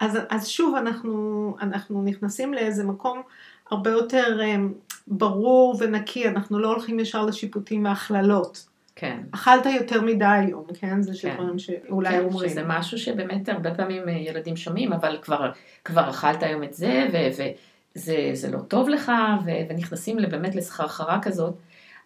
[0.00, 3.22] אז, אז שוב אנחנו, אנחנו נכנסים לאיזה מקום
[3.70, 4.56] הרבה יותר אה,
[5.06, 8.66] ברור ונקי, אנחנו לא הולכים ישר לשיפוטים והכללות.
[9.00, 9.20] כן.
[9.30, 11.02] אכלת יותר מדי היום, כן?
[11.02, 11.34] זה כן.
[11.34, 12.50] דברים שאולי כן, אומרים.
[12.50, 15.50] שזה משהו שבאמת הרבה פעמים אה, ילדים שומעים, אבל כבר,
[15.84, 19.12] כבר אכלת היום את זה, וזה זה לא טוב לך,
[19.44, 21.54] ו- ונכנסים באמת לסחרחרה כזאת.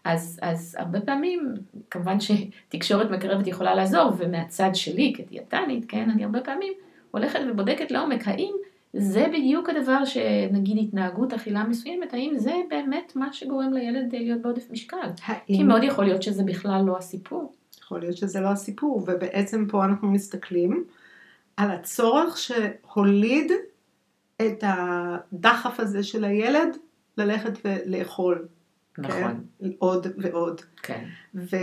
[0.04, 1.54] אז, אז הרבה פעמים,
[1.90, 6.72] כמובן שתקשורת מקרבת יכולה לעזור, ומהצד שלי כדיאטנית, כן, אני הרבה פעמים
[7.10, 8.52] הולכת ובודקת לעומק, האם
[8.96, 14.70] זה בדיוק הדבר שנגיד התנהגות אכילה מסוימת, האם זה באמת מה שגורם לילד להיות בעודף
[14.70, 14.96] משקל?
[15.24, 15.56] האם...
[15.56, 17.54] כי מאוד יכול להיות שזה בכלל לא הסיפור.
[17.78, 20.84] יכול להיות שזה לא הסיפור, ובעצם פה אנחנו מסתכלים
[21.56, 23.52] על הצורך שהוליד
[24.36, 26.76] את הדחף הזה של הילד
[27.18, 28.46] ללכת ולאכול.
[28.98, 29.44] נכון.
[29.60, 29.68] כן?
[29.78, 30.60] עוד ועוד.
[30.82, 31.04] כן.
[31.34, 31.56] ו,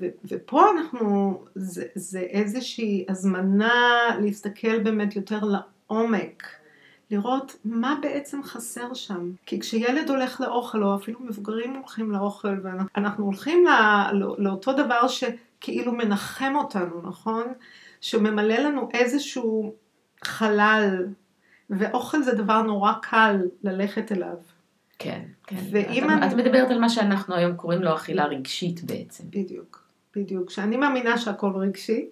[0.00, 6.42] ו, ופה אנחנו, זה, זה איזושהי הזמנה להסתכל באמת יותר לעומק.
[7.10, 9.30] לראות מה בעצם חסר שם.
[9.46, 13.72] כי כשילד הולך לאוכל, או אפילו מבוגרים הולכים לאוכל, ואנחנו הולכים לא,
[14.12, 17.44] לא, לאותו דבר שכאילו מנחם אותנו, נכון?
[18.00, 19.74] שממלא לנו איזשהו
[20.24, 21.06] חלל,
[21.70, 24.36] ואוכל זה דבר נורא קל ללכת אליו.
[24.98, 25.56] כן, כן.
[25.70, 26.26] ואם את, אני...
[26.26, 29.24] את מדברת על מה שאנחנו היום קוראים לו אכילה רגשית בעצם.
[29.30, 29.85] בדיוק.
[30.16, 32.06] בדיוק, שאני מאמינה שהכל רגשי.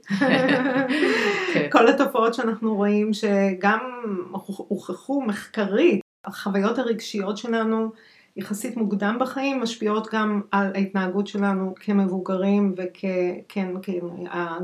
[1.55, 1.69] כן.
[1.73, 3.79] כל התופעות שאנחנו רואים שגם
[4.69, 7.93] הוכחו מחקרית, החוויות הרגשיות שלנו
[8.37, 13.69] יחסית מוקדם בחיים משפיעות גם על ההתנהגות שלנו כמבוגרים וכן, כן,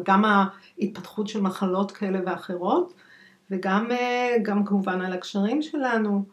[0.05, 2.95] גם ההתפתחות של מחלות כאלה ואחרות
[3.51, 3.89] וגם
[4.43, 6.25] גם כמובן על הקשרים שלנו.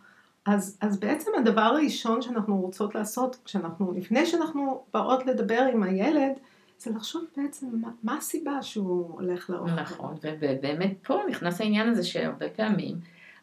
[0.45, 6.31] אז, אז בעצם הדבר הראשון שאנחנו רוצות לעשות כשאנחנו, לפני שאנחנו באות לדבר עם הילד,
[6.79, 9.71] זה לחשוב בעצם מה, מה הסיבה שהוא הולך לאוכל.
[9.71, 12.97] נכון, ובאמת פה נכנס העניין הזה שהרבה פעמים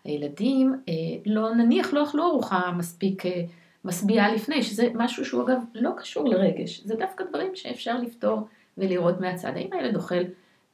[0.05, 0.95] הילדים אה,
[1.27, 3.43] לא, נניח לא אכלו ארוחה מספיק אה,
[3.85, 9.21] משביעה לפני, שזה משהו שהוא אגב לא קשור לרגש, זה דווקא דברים שאפשר לפתור ולראות
[9.21, 9.53] מהצד.
[9.57, 10.23] האם הילד אוכל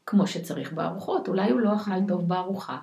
[0.07, 2.79] כמו שצריך בארוחות, אולי הוא לא אכל טוב בארוחה,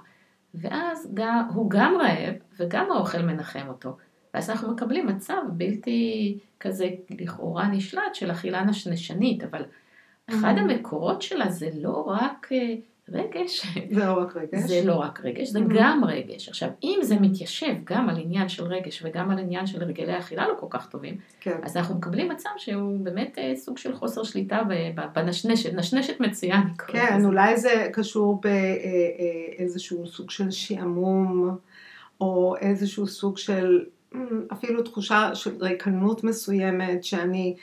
[0.53, 3.97] ואז גם, הוא גם רעב וגם האוכל מנחם אותו.
[4.33, 9.63] ואז אנחנו מקבלים מצב בלתי כזה לכאורה נשלט של אכילה נשנשנית, אבל
[10.29, 10.59] אחד mm-hmm.
[10.59, 12.75] המקורות שלה זה לא רק אה,
[13.09, 13.65] רגש.
[13.93, 14.59] זה לא רק רגש.
[14.59, 15.59] זה לא רק רגש, זה.
[15.75, 16.49] גם רגש.
[16.49, 20.47] עכשיו, אם זה מתיישב גם על עניין של רגש וגם על עניין של הרגלי אכילה
[20.47, 21.57] לא כל כך טובים, כן.
[21.63, 24.61] אז אנחנו מקבלים מצב שהוא באמת אה, סוג של חוסר שליטה
[25.15, 26.61] בנשנשת, נשנשת מצוין.
[26.87, 31.57] כן, אולי זה קשור באיזשהו אה, סוג של שעמום,
[32.21, 33.85] או איזשהו סוג של
[34.51, 37.55] אפילו תחושה של ריקנות מסוימת, שאני,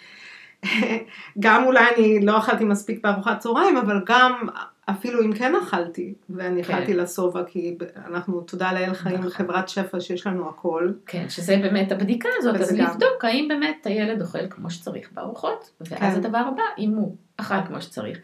[1.39, 4.49] גם אולי אני לא אכלתי מספיק בארוחת צהריים, אבל גם
[4.91, 6.75] אפילו אם כן אכלתי, ואני כן.
[6.75, 7.77] אכלתי לשובע, כי
[8.07, 9.31] אנחנו, תודה לאל חיים, נכון.
[9.31, 10.93] חברת שפע שיש לנו הכל.
[11.07, 12.87] כן, שזה באמת הבדיקה הזאת, אז גם...
[12.87, 16.25] לבדוק האם באמת הילד אוכל כמו שצריך בארוחות, ואז כן.
[16.25, 18.19] הדבר הבא, אם הוא אכל כמו שצריך,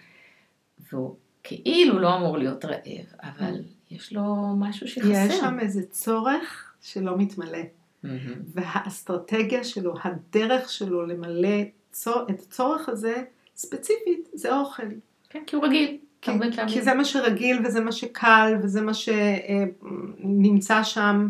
[0.93, 3.55] והוא כאילו לא אמור להיות רעב, אבל
[3.91, 4.25] יש לו
[4.59, 5.09] משהו שחסר.
[5.11, 7.59] יש שם איזה צורך שלא מתמלא.
[8.05, 8.09] Mm-hmm.
[8.55, 11.59] והאסטרטגיה שלו, הדרך שלו למלא
[11.93, 13.23] צור, את הצורך הזה,
[13.57, 14.83] ספציפית, זה אוכל.
[15.31, 15.99] כן, כי הוא רגיל.
[16.23, 16.31] כי,
[16.69, 21.29] כי זה מה שרגיל וזה מה שקל וזה מה שנמצא שם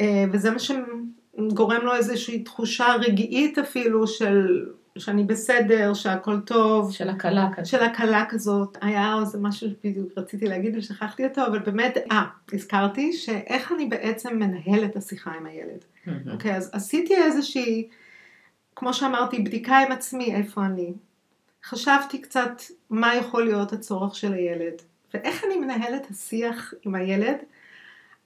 [0.00, 4.66] אה, וזה מה שגורם לו איזושהי תחושה רגעית אפילו של
[4.98, 6.92] שאני בסדר, שהכל טוב.
[6.92, 7.66] של הקלה כזאת.
[7.66, 8.78] של הקלה כזאת.
[8.80, 14.38] היה איזה משהו שבדיוק רציתי להגיד ושכחתי אותו, אבל באמת, אה, הזכרתי שאיך אני בעצם
[14.38, 15.84] מנהל את השיחה עם הילד.
[16.32, 17.88] אוקיי, אז עשיתי איזושהי,
[18.76, 20.92] כמו שאמרתי, בדיקה עם עצמי, איפה אני.
[21.64, 24.82] חשבתי קצת מה יכול להיות הצורך של הילד,
[25.14, 27.36] ואיך אני מנהלת השיח עם הילד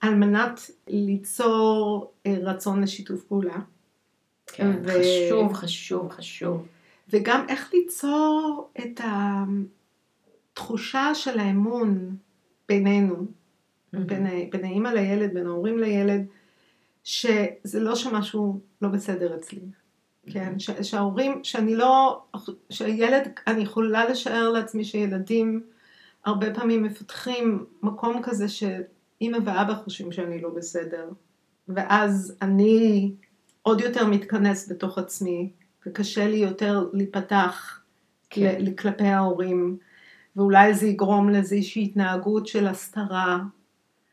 [0.01, 3.57] על מנת ליצור אה, רצון לשיתוף פעולה.
[4.53, 4.89] כן, ו...
[4.89, 6.67] חשוב, חשוב, חשוב.
[7.09, 9.01] וגם איך ליצור את
[10.53, 12.15] התחושה של האמון
[12.69, 13.97] בינינו, mm-hmm.
[13.99, 16.25] בין, בין האימא לילד, בין ההורים לילד,
[17.03, 19.61] שזה לא שמשהו לא בסדר אצלי.
[20.31, 22.23] כן, ש, שההורים, שאני לא,
[22.69, 25.63] שהילד, אני יכולה לשער לעצמי שילדים
[26.25, 31.09] הרבה פעמים מפתחים מקום כזה שאימא ואבא חושבים שאני לא בסדר,
[31.67, 33.11] ואז אני
[33.63, 35.49] עוד יותר מתכנס בתוך עצמי,
[35.87, 37.79] וקשה לי יותר להיפתח
[38.29, 38.75] כן.
[38.75, 39.77] כלפי ההורים,
[40.35, 43.39] ואולי זה יגרום לאיזושהי התנהגות של הסתרה.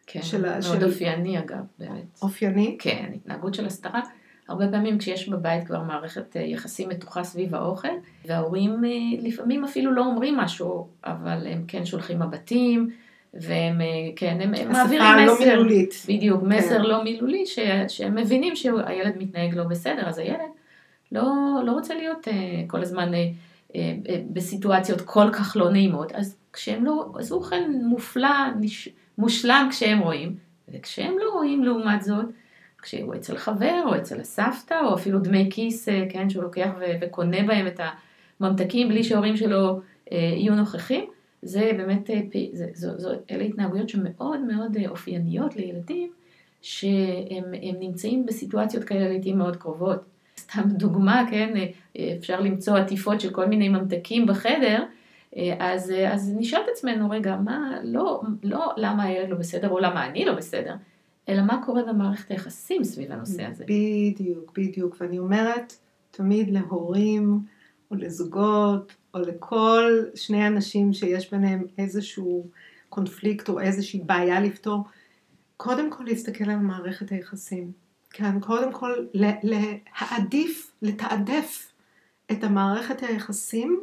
[0.07, 0.85] כן, של, מאוד של...
[0.85, 2.19] אופייני אגב, באמת.
[2.23, 2.77] אופייני?
[2.81, 4.01] כן, התנהגות של הסתרה.
[4.49, 7.89] הרבה פעמים כשיש בבית כבר מערכת אה, יחסים מתוחה סביב האוכל,
[8.27, 8.91] וההורים אה,
[9.29, 12.91] לפעמים אפילו לא אומרים משהו, אבל הם כן שולחים מבטים,
[13.35, 15.95] והם, אה, כן, הם, מעבירים לא מסר, לא מילולית.
[16.09, 16.83] בדיוק, מסר כן.
[16.83, 20.51] לא מילולי, ש, שהם מבינים שהילד מתנהג לא בסדר, אז הילד
[21.12, 21.25] לא,
[21.66, 22.31] לא רוצה להיות uh,
[22.66, 23.16] כל הזמן uh,
[23.73, 28.88] uh, uh, בסיטואציות כל כך לא נעימות, אז כשהם לא, אז הוא אוכל מופלא, נש,
[29.19, 30.37] מושלם כשהם רואים,
[30.69, 32.27] וכשהם לא רואים לעומת זאת,
[32.83, 36.95] כשהוא אצל חבר או אצל הסבתא, או אפילו דמי כיס, אה, כן, שהוא לוקח ו-
[37.01, 37.81] וקונה בהם את
[38.40, 39.81] הממתקים בלי שההורים שלו
[40.12, 41.05] אה, יהיו נוכחים,
[41.42, 42.20] זה באמת, אה,
[42.53, 46.11] זה, זו, זו, אלה התנהגויות שמאוד מאוד אה, אופייניות לילדים,
[46.62, 47.44] שהם
[47.81, 49.98] נמצאים בסיטואציות כאלה לעיתים מאוד קרובות.
[50.38, 51.55] סתם דוגמה, כן,
[51.96, 54.85] אה, אפשר למצוא עטיפות של כל מיני ממתקים בחדר,
[55.59, 60.07] אז, אז נשאל את עצמנו, רגע, מה, לא, לא למה הילד לא בסדר או למה
[60.07, 60.74] אני לא בסדר,
[61.29, 63.64] אלא מה קורה במערכת היחסים סביב הנושא הזה.
[63.64, 64.96] בדיוק, בדיוק.
[65.00, 65.72] ואני אומרת
[66.11, 67.40] תמיד להורים
[67.90, 72.46] או לזוגות או לכל שני אנשים שיש ביניהם איזשהו
[72.88, 74.85] קונפליקט או איזושהי בעיה לפתור,
[75.57, 77.73] קודם כל להסתכל על מערכת היחסים.
[78.11, 81.73] כן, קודם כל להעדיף, לתעדף
[82.33, 83.81] את המערכת היחסים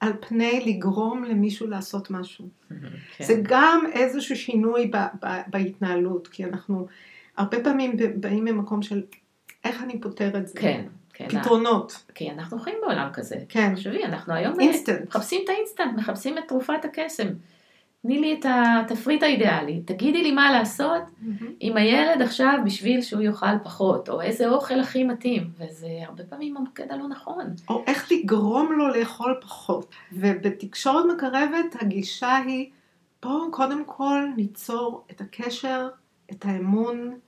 [0.00, 2.48] על פני לגרום למישהו לעשות משהו.
[2.68, 3.24] כן.
[3.24, 6.86] זה גם איזשהו שינוי ב, ב, בהתנהלות, כי אנחנו
[7.36, 9.02] הרבה פעמים באים ממקום של
[9.64, 10.58] איך אני פותר את זה.
[10.60, 10.84] כן.
[11.18, 12.04] כן, פתרונות.
[12.14, 13.36] כי אנחנו חיים בעולם כזה.
[13.48, 13.74] כן.
[13.74, 15.08] תחשבי, אנחנו היום אינסטנט.
[15.08, 17.28] מחפשים את האינסטנט, מחפשים את תרופת הקסם.
[18.02, 21.44] תני לי את התפריט האידיאלי, תגידי לי מה לעשות mm-hmm.
[21.60, 26.56] עם הילד עכשיו בשביל שהוא יאכל פחות, או איזה אוכל הכי מתאים, וזה הרבה פעמים
[26.56, 27.44] המוקד הלא נכון.
[27.68, 29.94] או איך לגרום לו לאכול פחות.
[30.12, 32.70] ובתקשורת מקרבת הגישה היא,
[33.22, 35.88] בואו קודם כל ניצור את הקשר,
[36.30, 37.18] את האמון,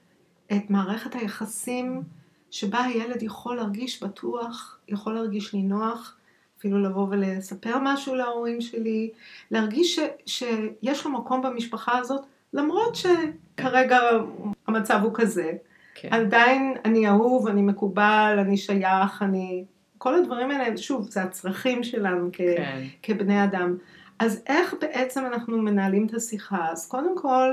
[0.53, 2.03] את מערכת היחסים,
[2.51, 6.17] שבה הילד יכול להרגיש בטוח, יכול להרגיש נינוח,
[6.59, 9.11] אפילו לבוא ולספר משהו להורים שלי,
[9.51, 13.99] להרגיש ש, שיש לו מקום במשפחה הזאת, למרות שכרגע
[14.67, 15.53] המצב הוא כזה.
[15.95, 16.09] כן.
[16.13, 19.65] עדיין אני אהוב, אני מקובל, אני שייך, אני...
[19.99, 22.37] כל הדברים האלה, שוב, זה הצרכים שלנו כ...
[22.37, 22.83] כן.
[23.03, 23.77] כבני אדם.
[24.19, 26.69] אז איך בעצם אנחנו מנהלים את השיחה?
[26.71, 27.51] אז קודם כל,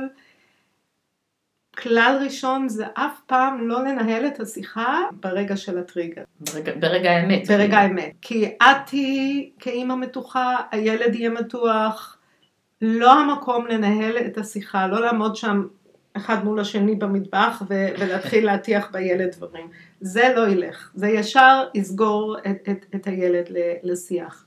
[1.77, 6.23] כלל ראשון זה אף פעם לא לנהל את השיחה ברגע של הטריגר.
[6.39, 7.47] ברגע, ברגע האמת.
[7.47, 8.11] ברגע האמת.
[8.21, 12.17] כי את תהיי כאימא מתוחה, הילד יהיה מתוח,
[12.81, 15.67] לא המקום לנהל את השיחה, לא לעמוד שם
[16.13, 19.67] אחד מול השני במטבח ו- ולהתחיל להטיח בילד דברים.
[20.01, 23.45] זה לא ילך, זה ישר יסגור את, את, את הילד
[23.83, 24.45] לשיח.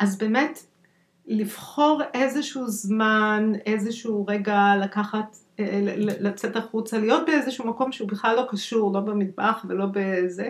[0.00, 0.58] אז באמת,
[1.26, 5.36] לבחור איזשהו זמן, איזשהו רגע לקחת
[6.20, 10.48] לצאת החוצה, להיות באיזשהו מקום שהוא בכלל לא קשור, לא במטבח ולא בזה,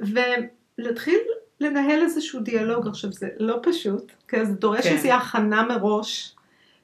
[0.00, 1.18] ולהתחיל
[1.60, 2.86] לנהל איזשהו דיאלוג.
[2.86, 4.92] עכשיו זה לא פשוט, כי זה דורש כן.
[4.92, 6.36] איזושהי הכנה מראש,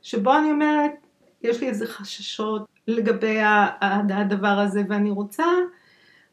[0.02, 0.92] שבו אני אומרת,
[1.42, 3.38] יש לי איזה חששות לגבי
[4.10, 5.46] הדבר הזה, ואני רוצה,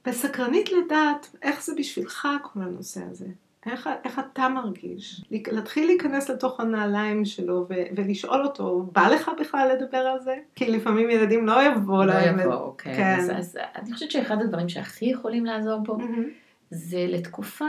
[0.06, 3.26] וסקרנית לדעת איך זה בשבילך כל הנושא הזה.
[3.66, 5.26] איך, איך אתה מרגיש?
[5.32, 10.36] להתחיל להיכנס לתוך הנעליים שלו ו- ולשאול אותו, בא לך בכלל לדבר על זה?
[10.56, 12.38] כי לפעמים ילדים לא יבואו לא להם.
[12.38, 12.94] לא יבואו, כן.
[12.96, 13.16] כן.
[13.20, 16.30] אז, אז אני חושבת שאחד הדברים שהכי יכולים לעזור פה, mm-hmm.
[16.70, 17.66] זה לתקופה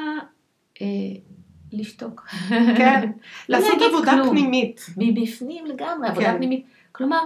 [0.83, 0.87] אה,
[1.73, 2.29] לשתוק.
[2.77, 3.11] כן,
[3.49, 4.31] לעשות עבודה כלום.
[4.31, 4.87] פנימית.
[4.97, 6.37] מבפנים לגמרי, עבודה כן.
[6.37, 6.67] פנימית.
[6.93, 7.23] כלומר,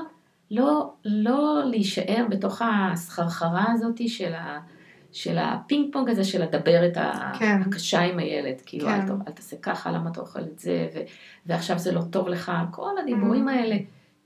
[0.50, 4.60] לא, לא להישאר בתוך הסחרחרה הזאת של ה...
[5.12, 6.98] של הפינג פונג הזה של לדבר את
[7.38, 7.60] כן.
[7.66, 8.92] הקשה עם הילד, כאילו כן.
[8.92, 10.98] אל, אל תעשה ככה, למה אתה אוכל את זה, ו,
[11.46, 13.52] ועכשיו זה לא טוב לך, כל הדיבורים mm.
[13.52, 13.76] האלה,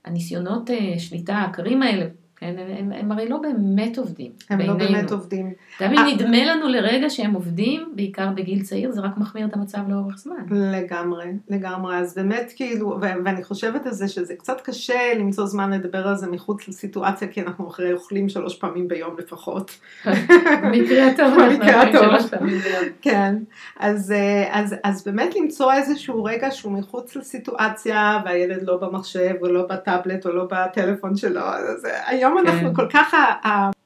[0.05, 2.05] הניסיונות uh, שליטה הקרים האלה,
[2.39, 4.31] כן, הם, הם, הם הרי לא באמת עובדים.
[4.49, 4.79] הם בעינינו.
[4.79, 5.53] לא באמת עובדים.
[5.81, 9.79] גם אם נדמה לנו לרגע שהם עובדים, בעיקר בגיל צעיר, זה רק מחמיר את המצב
[9.89, 10.35] לאורך זמן.
[10.49, 11.97] לגמרי, לגמרי.
[11.97, 16.15] אז באמת כאילו, ו- ואני חושבת על זה שזה קצת קשה למצוא זמן לדבר על
[16.15, 19.79] זה מחוץ לסיטואציה, כי אנחנו אחרי אוכלים שלוש פעמים ביום לפחות.
[20.63, 22.85] במקרה הטוב אנחנו אוכלים שלוש פעמים ביום.
[23.01, 23.35] כן,
[23.79, 29.47] אז, אה, אז, אז באמת למצוא איזשהו רגע שהוא מחוץ לסיטואציה, והילד לא במחשב, או
[29.47, 32.47] לא בטאבלט, או לא בטלפון שלו, אז אה, היום כן.
[32.47, 33.13] אנחנו כל כך,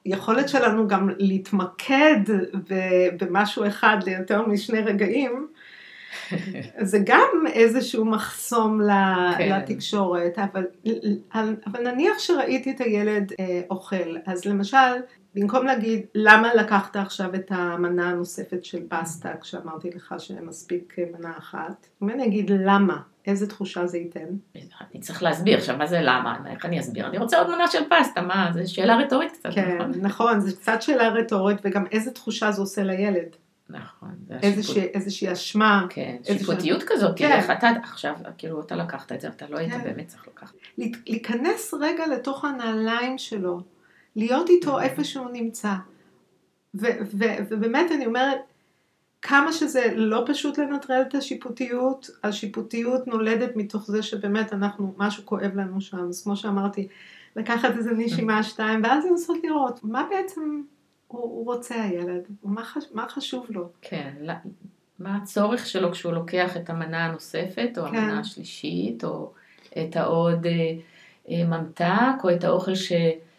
[0.06, 2.20] היכולת שלנו גם להתמקד
[3.22, 5.48] במשהו אחד ליותר משני רגעים,
[6.82, 8.80] זה גם איזשהו מחסום
[9.38, 9.50] כן.
[9.50, 10.66] לתקשורת, אבל,
[11.68, 14.78] אבל נניח שראיתי את הילד אה, אוכל, אז למשל,
[15.36, 21.88] במקום להגיד למה לקחת עכשיו את המנה הנוספת של פסטה כשאמרתי לך שמספיק מנה אחת,
[22.04, 24.28] אם אני אגיד למה, איזה תחושה זה ייתן?
[24.56, 27.08] אני צריך להסביר עכשיו מה זה למה, איך אני אסביר?
[27.08, 29.94] אני רוצה עוד מנה של פסטה, מה, זו שאלה רטורית קצת, כן, נכון?
[29.94, 33.36] כן, נכון, זו קצת שאלה רטורית וגם איזה תחושה זה עושה לילד.
[33.70, 35.86] נכון, זה איזושהי, איזושהי אשמה.
[35.90, 37.32] כן, שיפוטיות כזאת, כן.
[37.32, 39.84] איך אתה עכשיו, כאילו אתה לקחת את זה, אתה לא היית כן.
[39.84, 40.56] באמת צריך לקחת.
[40.78, 43.62] להיכנס רגע לתוך הנעליים שלו,
[44.16, 44.80] להיות איתו.
[44.80, 45.74] איפה שהוא נמצא.
[46.74, 48.40] ובאמת אני אומרת,
[49.22, 55.56] כמה שזה לא פשוט לנטרל את השיפוטיות, השיפוטיות נולדת מתוך זה שבאמת אנחנו, משהו כואב
[55.56, 56.88] לנו שם, אז כמו שאמרתי,
[57.36, 58.44] לקחת איזה נשימה.
[58.44, 60.62] שתיים, ואז לנסות לראות מה בעצם
[61.08, 63.70] הוא, הוא רוצה הילד, מה, חש, מה חשוב לו.
[63.82, 64.14] כן,
[65.00, 67.96] מה הצורך שלו כשהוא לוקח את המנה הנוספת, או כן.
[67.96, 69.32] המנה השלישית, או
[69.82, 70.52] את העוד אה,
[71.30, 73.31] אה, ממתק, או את האוכל שמוגש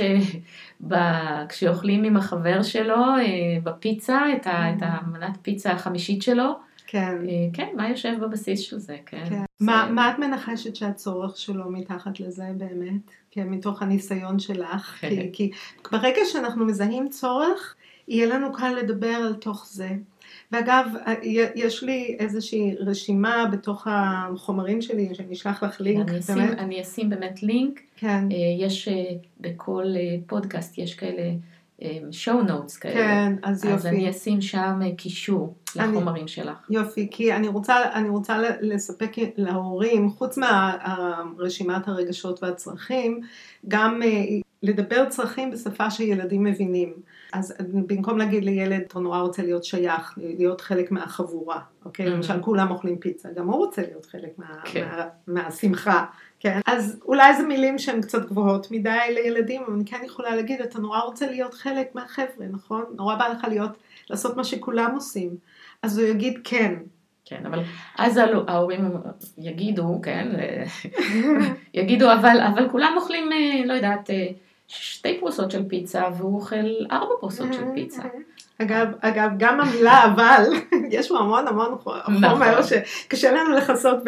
[0.00, 0.18] אה,
[0.88, 0.94] ב...
[1.48, 6.52] כשאוכלים עם החבר שלו אה, בפיצה, את, ה, את המנת פיצה החמישית שלו.
[6.86, 7.16] כן.
[7.28, 9.24] אה, כן, מה יושב בבסיס של זה, כן.
[9.28, 9.38] כן.
[9.58, 9.66] זה...
[9.66, 13.10] מה, מה את מנחשת שהצורך שלו מתחת לזה באמת?
[13.30, 15.00] כן, מתוך הניסיון שלך.
[15.00, 15.50] כי, כי
[15.92, 17.74] ברגע שאנחנו מזהים צורך,
[18.08, 19.90] יהיה לנו קל לדבר על תוך זה.
[20.52, 20.86] ואגב,
[21.54, 26.08] יש לי איזושהי רשימה בתוך החומרים שלי, שאני אשלח לך לינק.
[26.08, 26.58] אני אשים, באמת.
[26.58, 27.80] אני אשים באמת לינק.
[27.96, 28.24] כן.
[28.32, 28.36] אה,
[28.66, 29.04] יש אה,
[29.40, 29.84] בכל
[30.26, 31.32] פודקאסט, יש כאלה
[32.10, 32.94] show notes כאלה.
[32.94, 33.74] כן, אז יופי.
[33.74, 36.56] אז אני אשים שם קישור לחומרים אני, שלך.
[36.70, 43.20] יופי, כי אני רוצה, אני רוצה לספק להורים, חוץ מהרשימת הרגשות והצרכים,
[43.68, 44.08] גם אה,
[44.62, 46.92] לדבר צרכים בשפה שילדים מבינים.
[47.32, 47.54] אז
[47.86, 52.06] במקום להגיד לילד, אתה נורא רוצה להיות שייך, להיות חלק מהחבורה, אוקיי?
[52.06, 52.10] Mm-hmm.
[52.10, 54.88] למשל כולם אוכלים פיצה, גם הוא רוצה להיות חלק מה, כן.
[54.88, 56.04] מה, מהשמחה,
[56.40, 56.60] כן?
[56.66, 60.78] אז אולי זה מילים שהן קצת גבוהות מדי לילדים, אבל אני כן יכולה להגיד, אתה
[60.78, 62.84] נורא רוצה להיות חלק מהחבר'ה, נכון?
[62.96, 63.70] נורא בא לך להיות,
[64.10, 65.36] לעשות מה שכולם עושים.
[65.82, 66.74] אז הוא יגיד כן.
[67.24, 67.62] כן, אבל
[67.98, 68.90] אז ההורים
[69.38, 70.28] יגידו, כן,
[71.74, 74.26] יגידו, אבל, אבל כולם אוכלים, אה, לא יודעת, אה,
[74.68, 78.02] שתי פרוסות של פיצה והוא אוכל ארבע פרוסות של פיצה.
[78.58, 80.44] אגב, אגב, גם המילה אבל,
[80.96, 82.62] יש בו המון המון חומר נכון.
[82.68, 83.98] שקשה לנו לכסות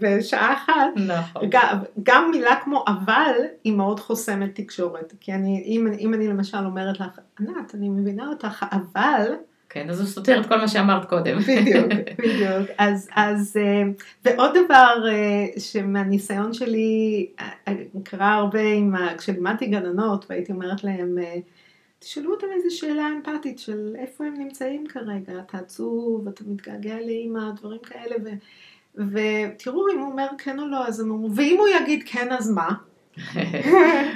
[0.00, 0.72] בשעה אחת.
[0.96, 1.42] נכון.
[1.48, 5.12] גם, גם מילה כמו אבל היא מאוד חוסמת תקשורת.
[5.20, 9.34] כי אני, אם, אם אני למשל אומרת לך, ענת, אני מבינה אותך, אבל...
[9.72, 11.38] כן, אז הוא סותר את כל מה שאמרת קודם.
[11.38, 11.86] בדיוק,
[12.18, 12.70] בדיוק.
[12.78, 13.82] אז, אז, אה,
[14.24, 17.72] ועוד דבר אה, שמהניסיון שלי אה,
[18.04, 21.18] קרה הרבה עם, כשלימדתי גננות והייתי אומרת להם,
[21.98, 27.50] תשאלו אותם איזה שאלה אמפתית של איפה הם נמצאים כרגע, אתה עצוב, אתה מתגעגע לאימא,
[27.60, 28.28] דברים כאלה, ו,
[28.94, 32.50] ותראו אם הוא אומר כן או לא, אז הם אומרים, ואם הוא יגיד כן אז
[32.50, 32.70] מה?
[33.16, 33.20] okay.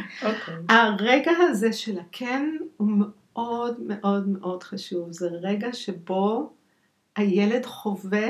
[0.26, 0.54] אוקיי.
[0.68, 2.88] הרגע הזה של הכן הוא
[3.36, 6.52] מאוד מאוד מאוד חשוב, זה רגע שבו
[7.16, 8.28] הילד חווה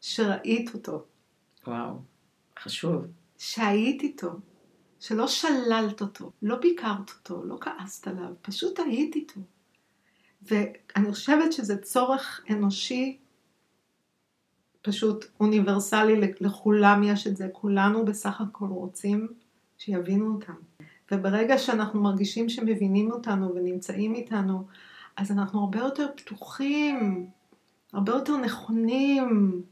[0.00, 1.04] שראית אותו.
[1.66, 1.94] וואו,
[2.58, 3.06] חשוב.
[3.38, 4.30] שהיית איתו,
[5.00, 9.40] שלא שללת אותו, לא ביקרת אותו, לא כעסת עליו, פשוט היית איתו.
[10.42, 13.18] ואני חושבת שזה צורך אנושי
[14.82, 19.28] פשוט אוניברסלי, לכולם יש את זה, כולנו בסך הכל רוצים
[19.78, 20.54] שיבינו אותם.
[21.12, 24.64] וברגע שאנחנו מרגישים שמבינים אותנו ונמצאים איתנו,
[25.16, 27.26] אז אנחנו הרבה יותר פתוחים,
[27.92, 29.62] הרבה יותר נכונים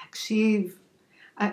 [0.00, 0.78] להקשיב.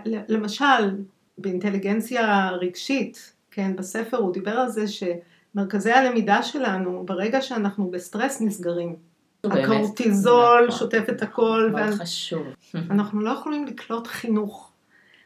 [0.06, 0.96] למשל,
[1.38, 8.96] באינטליגנציה רגשית, כן, בספר הוא דיבר על זה שמרכזי הלמידה שלנו, ברגע שאנחנו בסטרס נסגרים.
[9.44, 10.80] הקורטיזול נכון.
[10.80, 11.70] שוטף את הכל.
[11.72, 12.48] מאוד חשוב.
[12.76, 14.73] אנחנו לא יכולים לקלוט חינוך.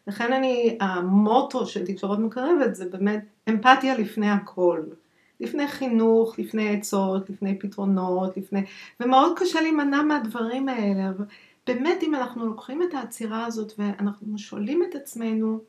[0.08, 4.84] לכן אני, המוטו של תקשורת מקרבת זה באמת אמפתיה לפני הכל.
[5.40, 8.64] לפני חינוך, לפני עצות, לפני פתרונות, לפני...
[9.00, 11.26] ומאוד קשה להימנע מהדברים האלה, אבל
[11.68, 15.60] באמת אם אנחנו לוקחים את העצירה הזאת ואנחנו שואלים את עצמנו,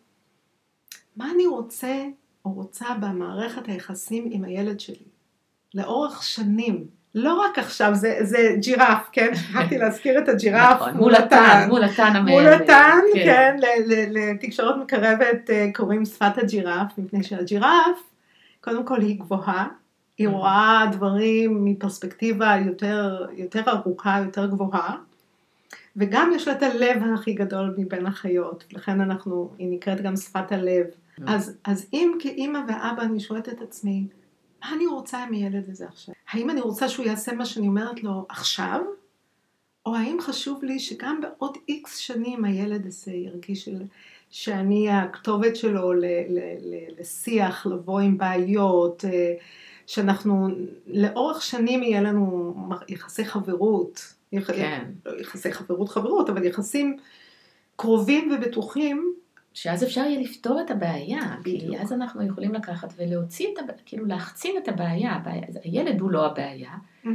[1.16, 2.06] מה אני רוצה
[2.44, 5.04] או רוצה במערכת היחסים עם הילד שלי?
[5.74, 6.97] לאורך שנים.
[7.18, 9.34] לא רק עכשיו, זה, זה ג'ירף, כן?
[9.36, 10.80] שכחתי להזכיר את הג'ירף.
[10.80, 12.30] נכון, מול התן, מול התן המאמן.
[12.30, 18.02] מול התן, כן, לתקשורת מקרבת אה, קוראים שפת הג'ירף, מפני שהג'ירף,
[18.60, 19.66] קודם כל היא גבוהה,
[20.18, 24.96] היא רואה דברים מפרספקטיבה יותר, יותר ארוכה, יותר גבוהה,
[25.96, 30.52] וגם יש לה את הלב הכי גדול מבין החיות, לכן אנחנו, היא נקראת גם שפת
[30.52, 30.86] הלב.
[31.26, 34.06] אז, אז אם כאימא ואבא אני שואלת את עצמי,
[34.62, 36.14] מה אני רוצה מילד הזה עכשיו?
[36.30, 38.80] האם אני רוצה שהוא יעשה מה שאני אומרת לו עכשיו?
[39.86, 43.68] או האם חשוב לי שגם בעוד איקס שנים הילד הזה ירגיש
[44.30, 49.34] שאני הכתובת שלו ל, ל, ל, לשיח, לבוא עם בעיות, אה,
[49.86, 50.48] שאנחנו
[50.86, 52.54] לאורך שנים יהיה לנו
[52.88, 54.14] יחסי חברות,
[54.46, 54.84] כן.
[55.06, 56.96] לא יחסי חברות חברות, אבל יחסים
[57.76, 59.14] קרובים ובטוחים,
[59.54, 61.60] שאז אפשר יהיה לפתור את הבעיה, בדיוק.
[61.60, 66.10] כי אז אנחנו יכולים לקחת ולהוציא את הבעיה, כאילו להחצין את הבעיה, הבעיה, הילד הוא
[66.10, 66.70] לא הבעיה,
[67.04, 67.08] mm-hmm.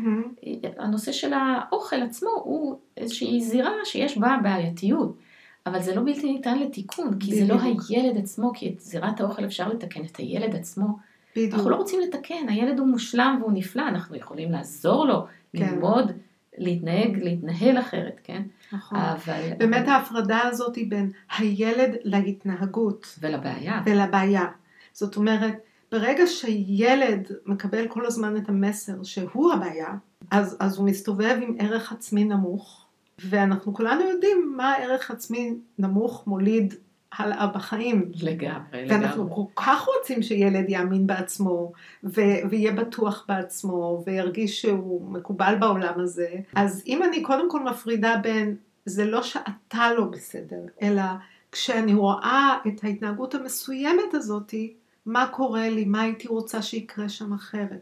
[0.78, 5.18] הנושא של האוכל עצמו הוא איזושהי זירה שיש בה בעייתיות,
[5.66, 7.48] אבל זה לא בלתי ניתן לתיקון, כי בדיוק.
[7.48, 7.60] זה לא
[7.90, 10.88] הילד עצמו, כי את זירת האוכל אפשר לתקן, את הילד עצמו,
[11.36, 11.54] בדיוק.
[11.54, 15.60] אנחנו לא רוצים לתקן, הילד הוא מושלם והוא נפלא, אנחנו יכולים לעזור לו, כן.
[15.60, 16.12] ללמוד.
[16.58, 18.42] להתנהג, להתנהל אחרת, כן?
[18.72, 19.00] נכון.
[19.00, 19.42] אבל...
[19.58, 23.20] באמת ההפרדה הזאת היא בין הילד להתנהגות.
[23.20, 23.82] ולבעיה.
[23.86, 24.46] ולבעיה.
[24.94, 25.54] זאת אומרת,
[25.92, 29.96] ברגע שילד מקבל כל הזמן את המסר שהוא הבעיה,
[30.32, 32.86] אז, אז הוא מסתובב עם ערך עצמי נמוך,
[33.20, 36.74] ואנחנו כולנו יודעים מה ערך עצמי נמוך מוליד
[37.18, 38.12] הלאה בחיים.
[38.22, 38.88] לגמרי, לגמרי.
[38.90, 41.72] ואנחנו כל כך רוצים שילד יאמין בעצמו,
[42.04, 46.30] ו- ויהיה בטוח בעצמו, וירגיש שהוא מקובל בעולם הזה.
[46.56, 48.56] אז אם אני קודם כל מפרידה בין
[48.86, 51.04] זה לא שאתה לא בסדר, אלא
[51.52, 54.74] כשאני רואה את ההתנהגות המסוימת הזאתי,
[55.06, 57.80] מה קורה לי, מה הייתי רוצה שיקרה שם אחרת.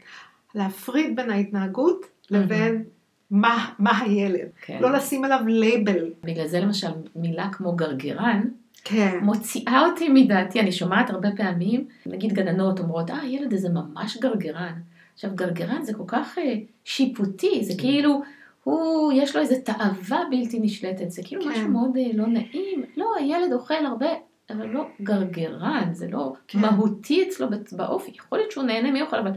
[0.55, 2.83] להפריד בין ההתנהגות לבין
[3.31, 4.49] מה, מה הילד.
[4.61, 4.77] כן.
[4.81, 6.13] לא לשים עליו לייבל.
[6.23, 8.41] בגלל זה למשל מילה כמו גרגרן,
[8.83, 9.19] כן.
[9.21, 14.73] מוציאה אותי מדעתי, אני שומעת הרבה פעמים, נגיד גננות אומרות, אה, הילד הזה ממש גרגרן.
[15.13, 16.41] עכשיו, גרגרן זה כל כך uh,
[16.83, 17.79] שיפוטי, זה כן.
[17.79, 18.21] כאילו,
[18.63, 21.49] הוא, יש לו איזו תאווה בלתי נשלטת, זה כאילו כן.
[21.49, 22.83] משהו מאוד uh, לא נעים.
[22.97, 24.09] לא, הילד אוכל הרבה,
[24.49, 26.59] אבל לא גרגרן, זה לא כן.
[26.59, 28.11] מהותי אצלו באופי.
[28.15, 29.31] יכול להיות שהוא נהנה מאוכל, אבל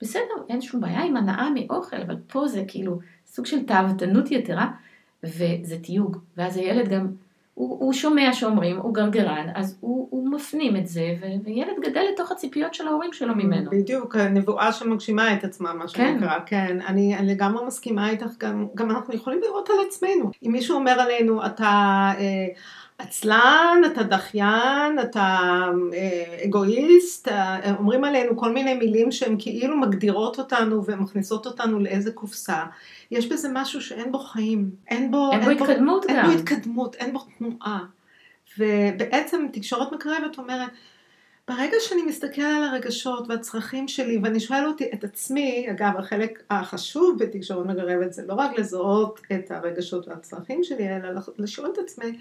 [0.00, 4.70] בסדר, אין שום בעיה עם הנאה מאוכל, אבל פה זה כאילו סוג של תאוותנות יתרה,
[5.24, 6.16] וזה תיוג.
[6.36, 7.25] ואז הילד גם...
[7.56, 12.02] הוא, הוא שומע שאומרים, הוא גרגרן, אז הוא, הוא מפנים את זה, ו, וילד גדל
[12.12, 13.70] לתוך הציפיות של ההורים שלו ממנו.
[13.70, 15.88] בדיוק, נבואה שמגשימה את עצמה, מה כן.
[15.88, 16.78] שנקרא, כן.
[16.86, 20.30] אני, אני לגמרי מסכימה איתך, גם, גם אנחנו יכולים לראות על עצמנו.
[20.46, 22.12] אם מישהו אומר עלינו, אתה...
[22.18, 22.46] אה,
[22.98, 25.38] עצלן, אתה דחיין, אתה
[25.94, 32.12] אה, אגואיסט, אה, אומרים עלינו כל מיני מילים שהן כאילו מגדירות אותנו ומכניסות אותנו לאיזה
[32.12, 32.64] קופסה.
[33.10, 36.16] יש בזה משהו שאין בו חיים, אין בו, אין בו אין התקדמות בו, גם.
[36.16, 37.84] אין בו התקדמות, אין בו תנועה.
[38.58, 40.70] ובעצם תקשורת מקרבת אומרת,
[41.48, 47.18] ברגע שאני מסתכל על הרגשות והצרכים שלי ואני שואל אותי את עצמי, אגב החלק החשוב
[47.18, 52.18] בתקשורת מקרבת זה לא רק לזהות את הרגשות והצרכים שלי, אלא לשאול את עצמי,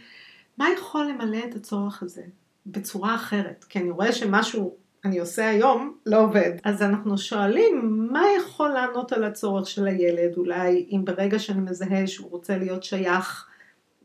[0.58, 2.22] מה יכול למלא את הצורך הזה
[2.66, 3.66] בצורה אחרת?
[3.70, 4.76] כי אני רואה שמשהו
[5.06, 6.52] אני עושה היום לא עובד.
[6.64, 10.38] אז אנחנו שואלים, מה יכול לענות על הצורך של הילד?
[10.38, 13.48] אולי אם ברגע שאני מזהה שהוא רוצה להיות שייך,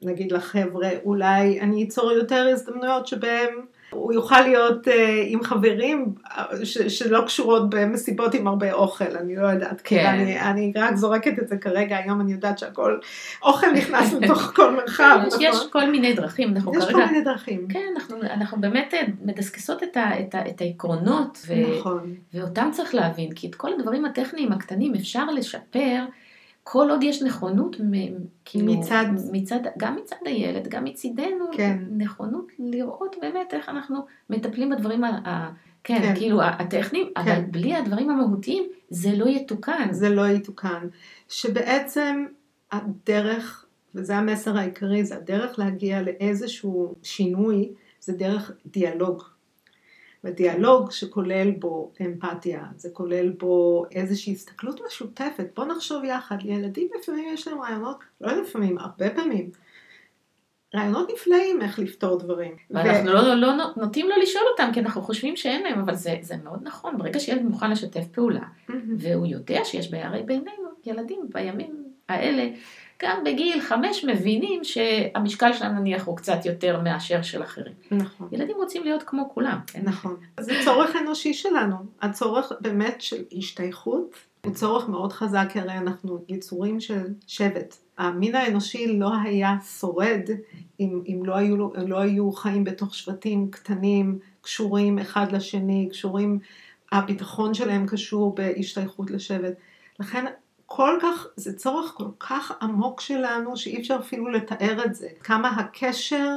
[0.02, 4.90] נגיד לחבר'ה, אולי אני אצור יותר הזדמנויות שבהם הוא יוכל להיות uh,
[5.26, 10.06] עם חברים אה, ש, שלא קשורות במסיבות עם הרבה אוכל, אני לא יודעת, כן.
[10.06, 12.98] אני, אני רק זורקת את זה כרגע, היום אני יודעת שהכל,
[13.42, 15.20] אוכל נכנס לתוך כל מרחב.
[15.26, 15.42] יש, נכון?
[15.42, 17.66] יש כל מיני דרכים, אנחנו יש כרגע, כל מיני דרכים.
[17.68, 22.14] כן, אנחנו, אנחנו באמת אה, מדסקסות את, ה, את, ה, את העקרונות, ו, נכון.
[22.34, 26.04] ואותם צריך להבין, כי את כל הדברים הטכניים הקטנים אפשר לשפר.
[26.62, 27.76] כל עוד יש נכונות,
[28.44, 31.78] כאילו, מצד, מצד, גם מצד הילד, גם מצידנו, כן.
[31.96, 35.50] נכונות לראות באמת איך אנחנו מטפלים בדברים, ה,
[35.84, 37.20] כן, כן, כאילו הטכניים, כן.
[37.20, 39.88] אבל בלי הדברים המהותיים זה לא יתוקן.
[39.90, 40.88] זה לא יתוקן.
[41.28, 42.26] שבעצם
[42.72, 47.68] הדרך, וזה המסר העיקרי, זה הדרך להגיע לאיזשהו שינוי,
[48.00, 49.22] זה דרך דיאלוג.
[50.24, 57.34] ודיאלוג שכולל בו אמפתיה, זה כולל בו איזושהי הסתכלות משותפת, בוא נחשוב יחד, לילדים לפעמים
[57.34, 59.50] יש להם רעיונות, לא לפעמים, הרבה פעמים,
[60.74, 62.56] רעיונות נפלאים איך לפתור דברים.
[62.70, 63.14] ואנחנו ו...
[63.14, 66.36] לא, לא, לא נוטים לו לשאול אותם, כי אנחנו חושבים שאין להם, אבל זה, זה
[66.44, 68.44] מאוד נכון, ברגע שילד מוכן לשתף פעולה,
[68.98, 72.48] והוא יודע שיש בעיה, הרי בינינו, ילדים בימים האלה,
[73.02, 77.72] גם בגיל חמש מבינים שהמשקל שלהם נניח הוא קצת יותר מאשר של אחרים.
[77.90, 78.28] נכון.
[78.32, 79.58] ילדים רוצים להיות כמו כולם.
[79.66, 79.80] כן?
[79.84, 80.16] נכון.
[80.40, 81.76] זה צורך אנושי שלנו.
[82.02, 87.76] הצורך באמת של השתייכות הוא צורך מאוד חזק, כי הרי אנחנו יצורים של שבט.
[87.98, 90.30] המין האנושי לא היה שורד
[90.80, 96.38] אם, אם לא, היו, לא היו חיים בתוך שבטים קטנים, קשורים אחד לשני, קשורים,
[96.92, 99.52] הביטחון שלהם קשור בהשתייכות לשבט.
[100.00, 100.24] לכן
[100.72, 105.08] כל כך, זה צורך כל כך עמוק שלנו שאי אפשר אפילו לתאר את זה.
[105.20, 106.36] כמה הקשר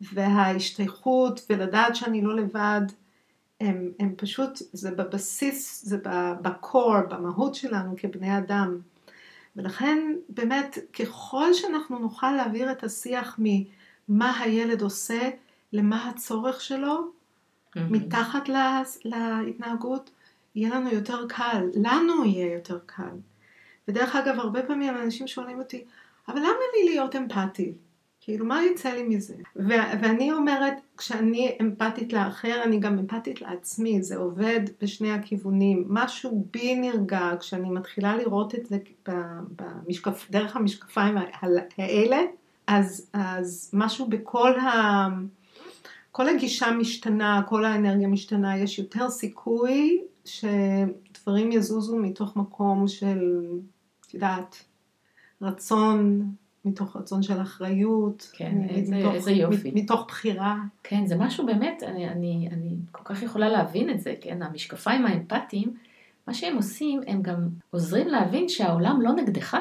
[0.00, 2.80] וההשתייכות ולדעת שאני לא לבד,
[3.60, 5.98] הם, הם פשוט, זה בבסיס, זה
[6.42, 8.78] בקור, במהות שלנו כבני אדם.
[9.56, 15.30] ולכן באמת ככל שאנחנו נוכל להעביר את השיח ממה הילד עושה
[15.72, 17.80] למה הצורך שלו, mm-hmm.
[17.80, 20.10] מתחת לה, להתנהגות,
[20.54, 23.16] יהיה לנו יותר קל, לנו יהיה יותר קל.
[23.90, 25.84] ודרך אגב, הרבה פעמים אנשים שואלים אותי,
[26.28, 27.72] אבל למה לי להיות אמפתי?
[28.20, 29.34] כאילו, מה יצא לי מזה?
[29.56, 35.84] ו- ואני אומרת, כשאני אמפתית לאחר, אני גם אמפתית לעצמי, זה עובד בשני הכיוונים.
[35.88, 38.78] משהו בי נרגע כשאני מתחילה לראות את זה
[39.56, 41.14] במשקף, דרך המשקפיים
[41.78, 42.20] האלה,
[42.66, 45.06] אז, אז משהו בכל ה...
[46.12, 53.18] כל הגישה משתנה, כל האנרגיה משתנה, יש יותר סיכוי שדברים יזוזו מתוך מקום של
[54.10, 54.64] את יודעת,
[55.42, 56.30] רצון
[56.64, 58.30] מתוך רצון של אחריות.
[58.32, 59.72] כן, איזה, מתוך, איזה יופי.
[59.74, 60.56] מתוך בחירה.
[60.82, 65.06] כן, זה משהו באמת, אני, אני, אני כל כך יכולה להבין את זה, כן, המשקפיים
[65.06, 65.74] האמפתיים,
[66.26, 69.56] מה שהם עושים, הם גם עוזרים להבין שהעולם לא נגדך.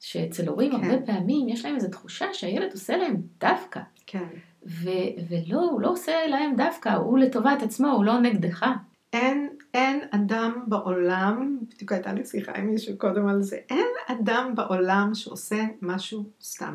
[0.00, 0.84] שאצל הורים כן.
[0.84, 3.80] הרבה פעמים יש להם איזו תחושה שהילד עושה להם דווקא.
[4.06, 4.24] כן.
[4.66, 4.90] ו-
[5.28, 8.66] ולא, הוא לא עושה להם דווקא, הוא לטובת עצמו, הוא לא נגדך.
[9.12, 14.52] אין, אין אדם בעולם, בדיוק הייתה לי שיחה עם מישהו קודם על זה, אין אדם
[14.54, 16.74] בעולם שעושה משהו סתם.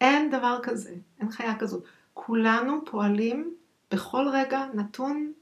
[0.00, 1.84] אין דבר כזה, אין חיה כזאת.
[2.14, 3.54] כולנו פועלים
[3.90, 5.32] בכל רגע נתון,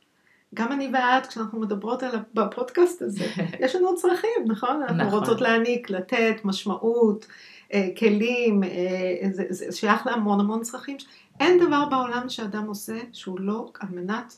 [0.54, 3.24] גם אני ואת, כשאנחנו מדברות על, בפודקאסט הזה,
[3.64, 4.82] יש לנו צרכים, נכון?
[4.82, 5.18] אנחנו נכון.
[5.18, 7.26] רוצות להעניק, לתת, משמעות,
[7.72, 10.96] אה, כלים, אה, זה, זה שייך להמון המון צרכים.
[11.40, 14.34] אין דבר בעולם שאדם עושה שהוא לא על מנת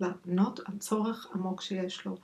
[0.00, 2.16] לענות על צורך עמוק שיש לו.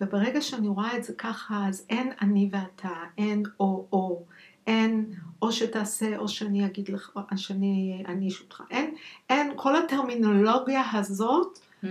[0.00, 4.22] וברגע שאני רואה את זה ככה, אז אין אני ואתה, אין או-או,
[4.66, 5.06] אין
[5.42, 8.62] או שתעשה או שאני אגיד לך, או שאני אעניש אותך.
[8.70, 8.94] אין,
[9.30, 11.86] אין, כל הטרמינולוגיה הזאת, mm-hmm.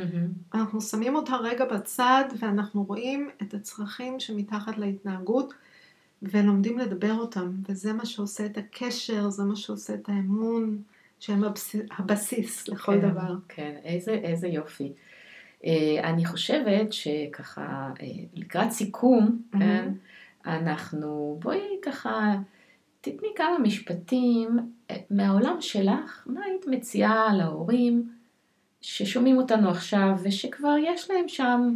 [0.53, 5.53] אנחנו שמים אותה רגע בצד ואנחנו רואים את הצרכים שמתחת להתנהגות
[6.21, 10.78] ולומדים לדבר אותם, וזה מה שעושה את הקשר, זה מה שעושה את האמון.
[11.19, 13.36] שהם הבסיס, הבסיס לכל כן, דבר.
[13.47, 14.93] כן, איזה, איזה יופי.
[15.66, 19.60] אה, אני חושבת שככה, אה, לקראת סיכום, mm-hmm.
[19.60, 19.89] כן,
[20.45, 22.36] אנחנו, בואי ככה,
[23.01, 24.60] תתני כמה משפטים
[24.91, 28.10] אה, מהעולם שלך, מה היית מציעה להורים
[28.82, 31.76] ששומעים אותנו עכשיו ושכבר יש להם שם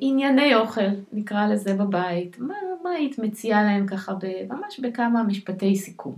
[0.00, 0.80] ענייני אוכל,
[1.12, 2.54] נקרא לזה בבית, מה,
[2.84, 4.12] מה היית מציעה להם ככה
[4.48, 6.16] ממש בכמה משפטי סיכום?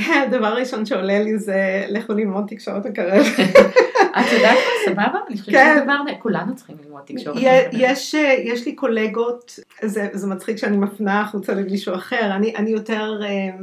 [0.26, 3.24] הדבר הראשון שעולה לי זה לכו ללמוד תקשורת מקרב.
[4.20, 5.18] את יודעת מה, סבבה?
[5.28, 7.36] אני חושבת שזה דבר, כולנו צריכים ללמוד תקשורת.
[7.72, 8.14] יש,
[8.44, 13.56] יש לי קולגות, זה, מצחיק שאני מפנה החוצה למישהו אחר, אני, יותר, אה,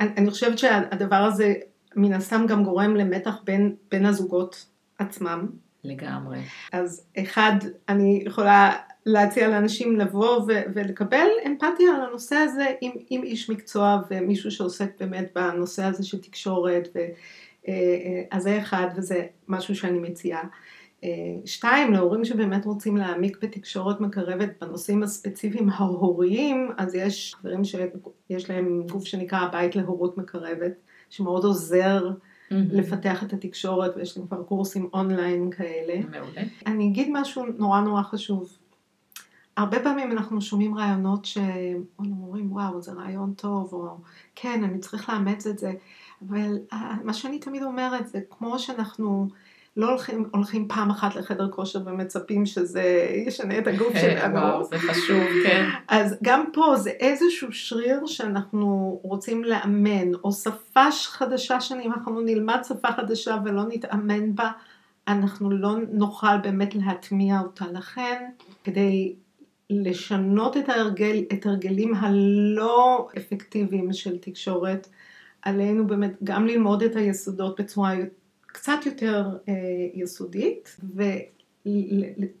[0.00, 1.54] אני, חושבת שהדבר הזה
[1.96, 3.74] מן הסתם גם גורם למתח בין,
[4.06, 4.66] הזוגות
[4.98, 5.46] עצמם.
[5.84, 6.38] לגמרי.
[6.72, 7.52] אז אחד,
[7.88, 8.72] אני יכולה
[9.06, 14.90] להציע לאנשים לבוא ו- ולקבל אמפתיה על הנושא הזה עם, עם איש מקצוע ומישהו שעוסק
[15.00, 17.08] באמת בנושא הזה של תקשורת, ו, אה, אה,
[18.30, 20.42] אז זה אחד וזה משהו שאני מציעה.
[21.04, 21.10] אה,
[21.44, 28.82] שתיים, להורים שבאמת רוצים להעמיק בתקשורת מקרבת בנושאים הספציפיים ההוריים, אז יש חברים שיש להם
[28.92, 30.72] גוף שנקרא הבית להורות מקרבת,
[31.10, 32.54] שמאוד עוזר mm-hmm.
[32.54, 36.00] לפתח את התקשורת, ויש להם כבר קורסים אונליין כאלה.
[36.10, 36.42] מעולה.
[36.66, 38.58] אני אגיד משהו נורא נורא חשוב.
[39.56, 43.96] הרבה פעמים אנחנו שומעים רעיונות שאומרים וואו זה רעיון טוב או
[44.34, 45.72] כן אני צריך לאמץ את זה
[46.28, 49.28] אבל אה, מה שאני תמיד אומרת זה כמו שאנחנו
[49.76, 52.82] לא הולכים, הולכים פעם אחת לחדר כושר ומצפים שזה
[53.26, 54.34] ישנה את הגוף שלנו.
[54.34, 55.64] וואו, זה חשוב, כן.
[55.88, 62.58] אז גם פה זה איזשהו שריר שאנחנו רוצים לאמן, או שפה חדשה שאם אנחנו נלמד
[62.68, 64.50] שפה חדשה ולא נתאמן בה,
[65.08, 67.64] אנחנו לא נוכל באמת להטמיע אותה.
[67.72, 68.24] לכן,
[68.64, 69.14] כדי
[69.70, 74.88] לשנות את, ההרגל, את הרגלים הלא אפקטיביים של תקשורת,
[75.44, 77.94] עלינו באמת גם ללמוד את היסודות בצורה
[78.46, 79.54] קצת יותר אה,
[79.94, 81.02] יסודית, ו...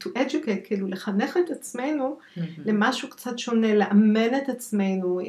[0.00, 2.40] to educate, כאילו לחנך את עצמנו mm-hmm.
[2.64, 5.24] למשהו קצת שונה, לאמן את עצמנו, אה,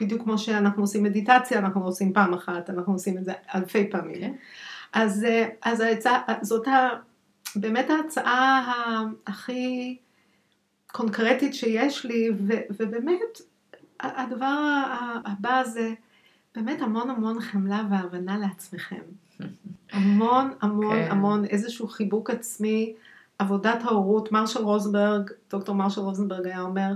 [0.00, 4.16] בדיוק כמו שאנחנו עושים מדיטציה, אנחנו עושים פעם אחת, אנחנו עושים את זה אלפי פעמים.
[4.16, 4.20] Okay.
[4.20, 4.32] כן.
[4.92, 6.88] אז, אה, אז ההצעה, זאת ה,
[7.56, 9.96] באמת ההצעה הכי
[10.92, 13.40] קונקרטית שיש לי, ו, ובאמת
[14.00, 14.82] הדבר
[15.24, 15.92] הבא זה
[16.56, 19.02] באמת המון המון חמלה והבנה לעצמכם.
[19.92, 21.10] המון המון כן.
[21.10, 22.94] המון איזשהו חיבוק עצמי,
[23.38, 26.92] עבודת ההורות, מרשל רוזנברג, דוקטור מרשל רוזנברג היה אומר,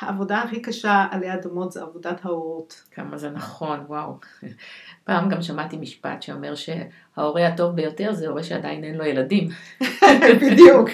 [0.00, 2.82] העבודה הכי קשה עלי אדמות זה עבודת ההורות.
[2.90, 4.18] כמה זה נכון, וואו.
[5.04, 9.48] פעם גם שמעתי משפט שאומר שההורה הטוב ביותר זה הורה שעדיין אין לו ילדים.
[10.42, 10.88] בדיוק,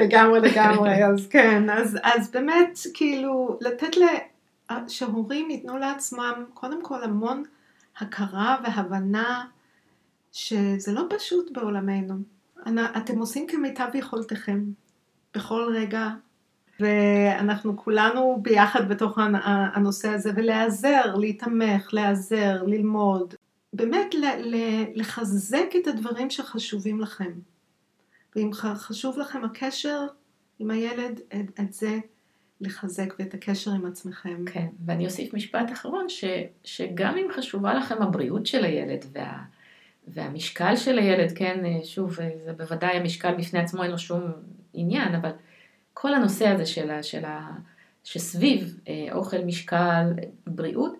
[0.00, 4.02] לגמרי לגמרי, אז כן, אז, אז באמת כאילו לתת ל...
[4.88, 7.42] שהורים ייתנו לעצמם קודם כל המון
[7.98, 9.46] הכרה והבנה
[10.32, 12.14] שזה לא פשוט בעולמנו.
[12.96, 14.64] אתם עושים כמיטב יכולתכם
[15.34, 16.08] בכל רגע,
[16.80, 19.18] ואנחנו כולנו ביחד בתוך
[19.74, 23.34] הנושא הזה, ולהיעזר, להתמך, להיעזר, ללמוד,
[23.72, 24.14] באמת
[24.94, 27.32] לחזק את הדברים שחשובים לכם.
[28.36, 30.06] ואם חשוב לכם הקשר
[30.58, 31.20] עם הילד,
[31.60, 31.98] את זה
[32.60, 34.44] לחזק ואת הקשר עם עצמכם.
[34.46, 36.24] כן, ואני אוסיף משפט אחרון, ש,
[36.64, 39.42] שגם אם חשובה לכם הבריאות של הילד וה,
[40.08, 44.22] והמשקל של הילד, כן, שוב, זה בוודאי המשקל בפני עצמו אין לו שום
[44.74, 45.30] עניין, אבל
[45.94, 47.50] כל הנושא הזה של, של ה,
[48.04, 50.12] שסביב אה, אוכל, משקל,
[50.46, 50.96] בריאות,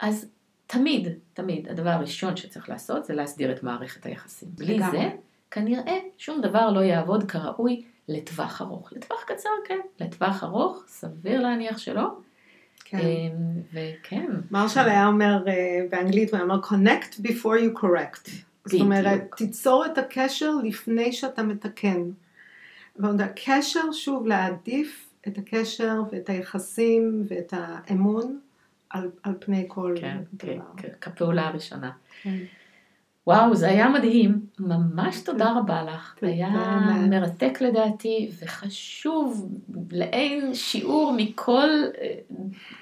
[0.00, 0.30] אז
[0.66, 4.48] תמיד, תמיד, הדבר הראשון שצריך לעשות זה להסדיר את מערכת היחסים.
[4.52, 4.78] בלי.
[4.90, 5.10] זה,
[5.50, 8.92] כנראה שום דבר לא יעבוד כראוי לטווח ארוך.
[8.92, 12.08] לטווח קצר כן, לטווח ארוך סביר להניח שלא.
[12.84, 12.98] כן.
[12.98, 18.30] אמ, וכן, מרשל היה אומר אה, באנגלית, הוא היה אומר connect before you correct.
[18.64, 18.80] זאת.
[18.80, 22.02] אומרת, תיצור את הקשר לפני שאתה מתקן.
[22.96, 28.38] ועוד הקשר, שוב, להעדיף את הקשר ואת היחסים ואת האמון
[28.90, 30.64] על, על פני כל כן, כן, דבר.
[30.76, 31.90] כן, כפעולה הראשונה.
[32.22, 32.36] כן.
[33.26, 34.40] וואו, זה היה מדהים.
[34.58, 36.14] ממש תודה רבה לך.
[36.20, 37.06] תודה היה רבה.
[37.10, 39.48] מרתק לדעתי, וחשוב
[39.92, 41.68] לאין שיעור מכל
[42.00, 42.14] אה,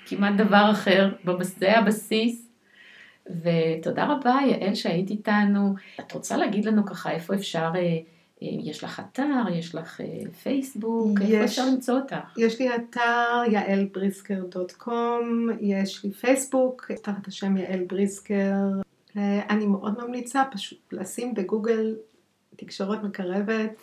[0.07, 1.09] כמעט דבר אחר.
[1.41, 2.49] זה הבסיס.
[3.31, 5.75] ותודה רבה, יעל, שהיית איתנו.
[6.01, 7.99] את רוצה להגיד לנו ככה איפה אפשר, אה, אה,
[8.41, 10.01] יש לך אתר, יש לך
[10.43, 11.45] פייסבוק, איפה יש.
[11.45, 12.17] אפשר למצוא אותך?
[12.37, 18.88] יש לי אתר יעלבריסקר.קום, יש לי פייסבוק תחת השם יעל בריסקר.
[19.17, 21.97] אני מאוד ממליצה פשוט לשים בגוגל
[22.57, 23.83] תקשורת מקרבת,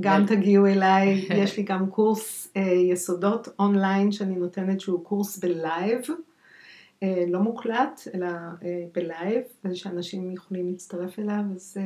[0.00, 5.38] גם ו- תגיעו אליי, יש לי גם קורס אה, יסודות אונליין שאני נותנת שהוא קורס
[5.38, 6.00] ב live,
[7.02, 11.76] אה, לא מוקלט אלא אה, בלייב, ושאנשים יכולים להצטרף אליו, אז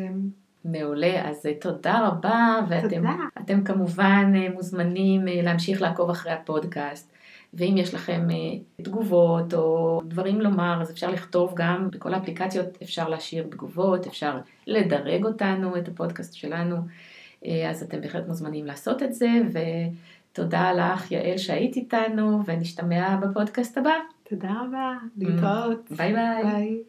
[0.65, 3.17] מעולה, אז תודה רבה, ואתם תודה.
[3.41, 7.13] אתם כמובן מוזמנים להמשיך לעקוב אחרי הפודקאסט,
[7.57, 13.09] ואם יש לכם uh, תגובות או דברים לומר, אז אפשר לכתוב גם בכל האפליקציות, אפשר
[13.09, 19.15] להשאיר תגובות, אפשר לדרג אותנו, את הפודקאסט שלנו, uh, אז אתם בהחלט מוזמנים לעשות את
[19.15, 19.29] זה,
[20.33, 23.95] ותודה לך, יעל, שהיית איתנו, ונשתמע בפודקאסט הבא.
[24.29, 25.91] תודה רבה, mm, להתראות.
[25.91, 26.43] ביי ביי.
[26.43, 26.83] ביי.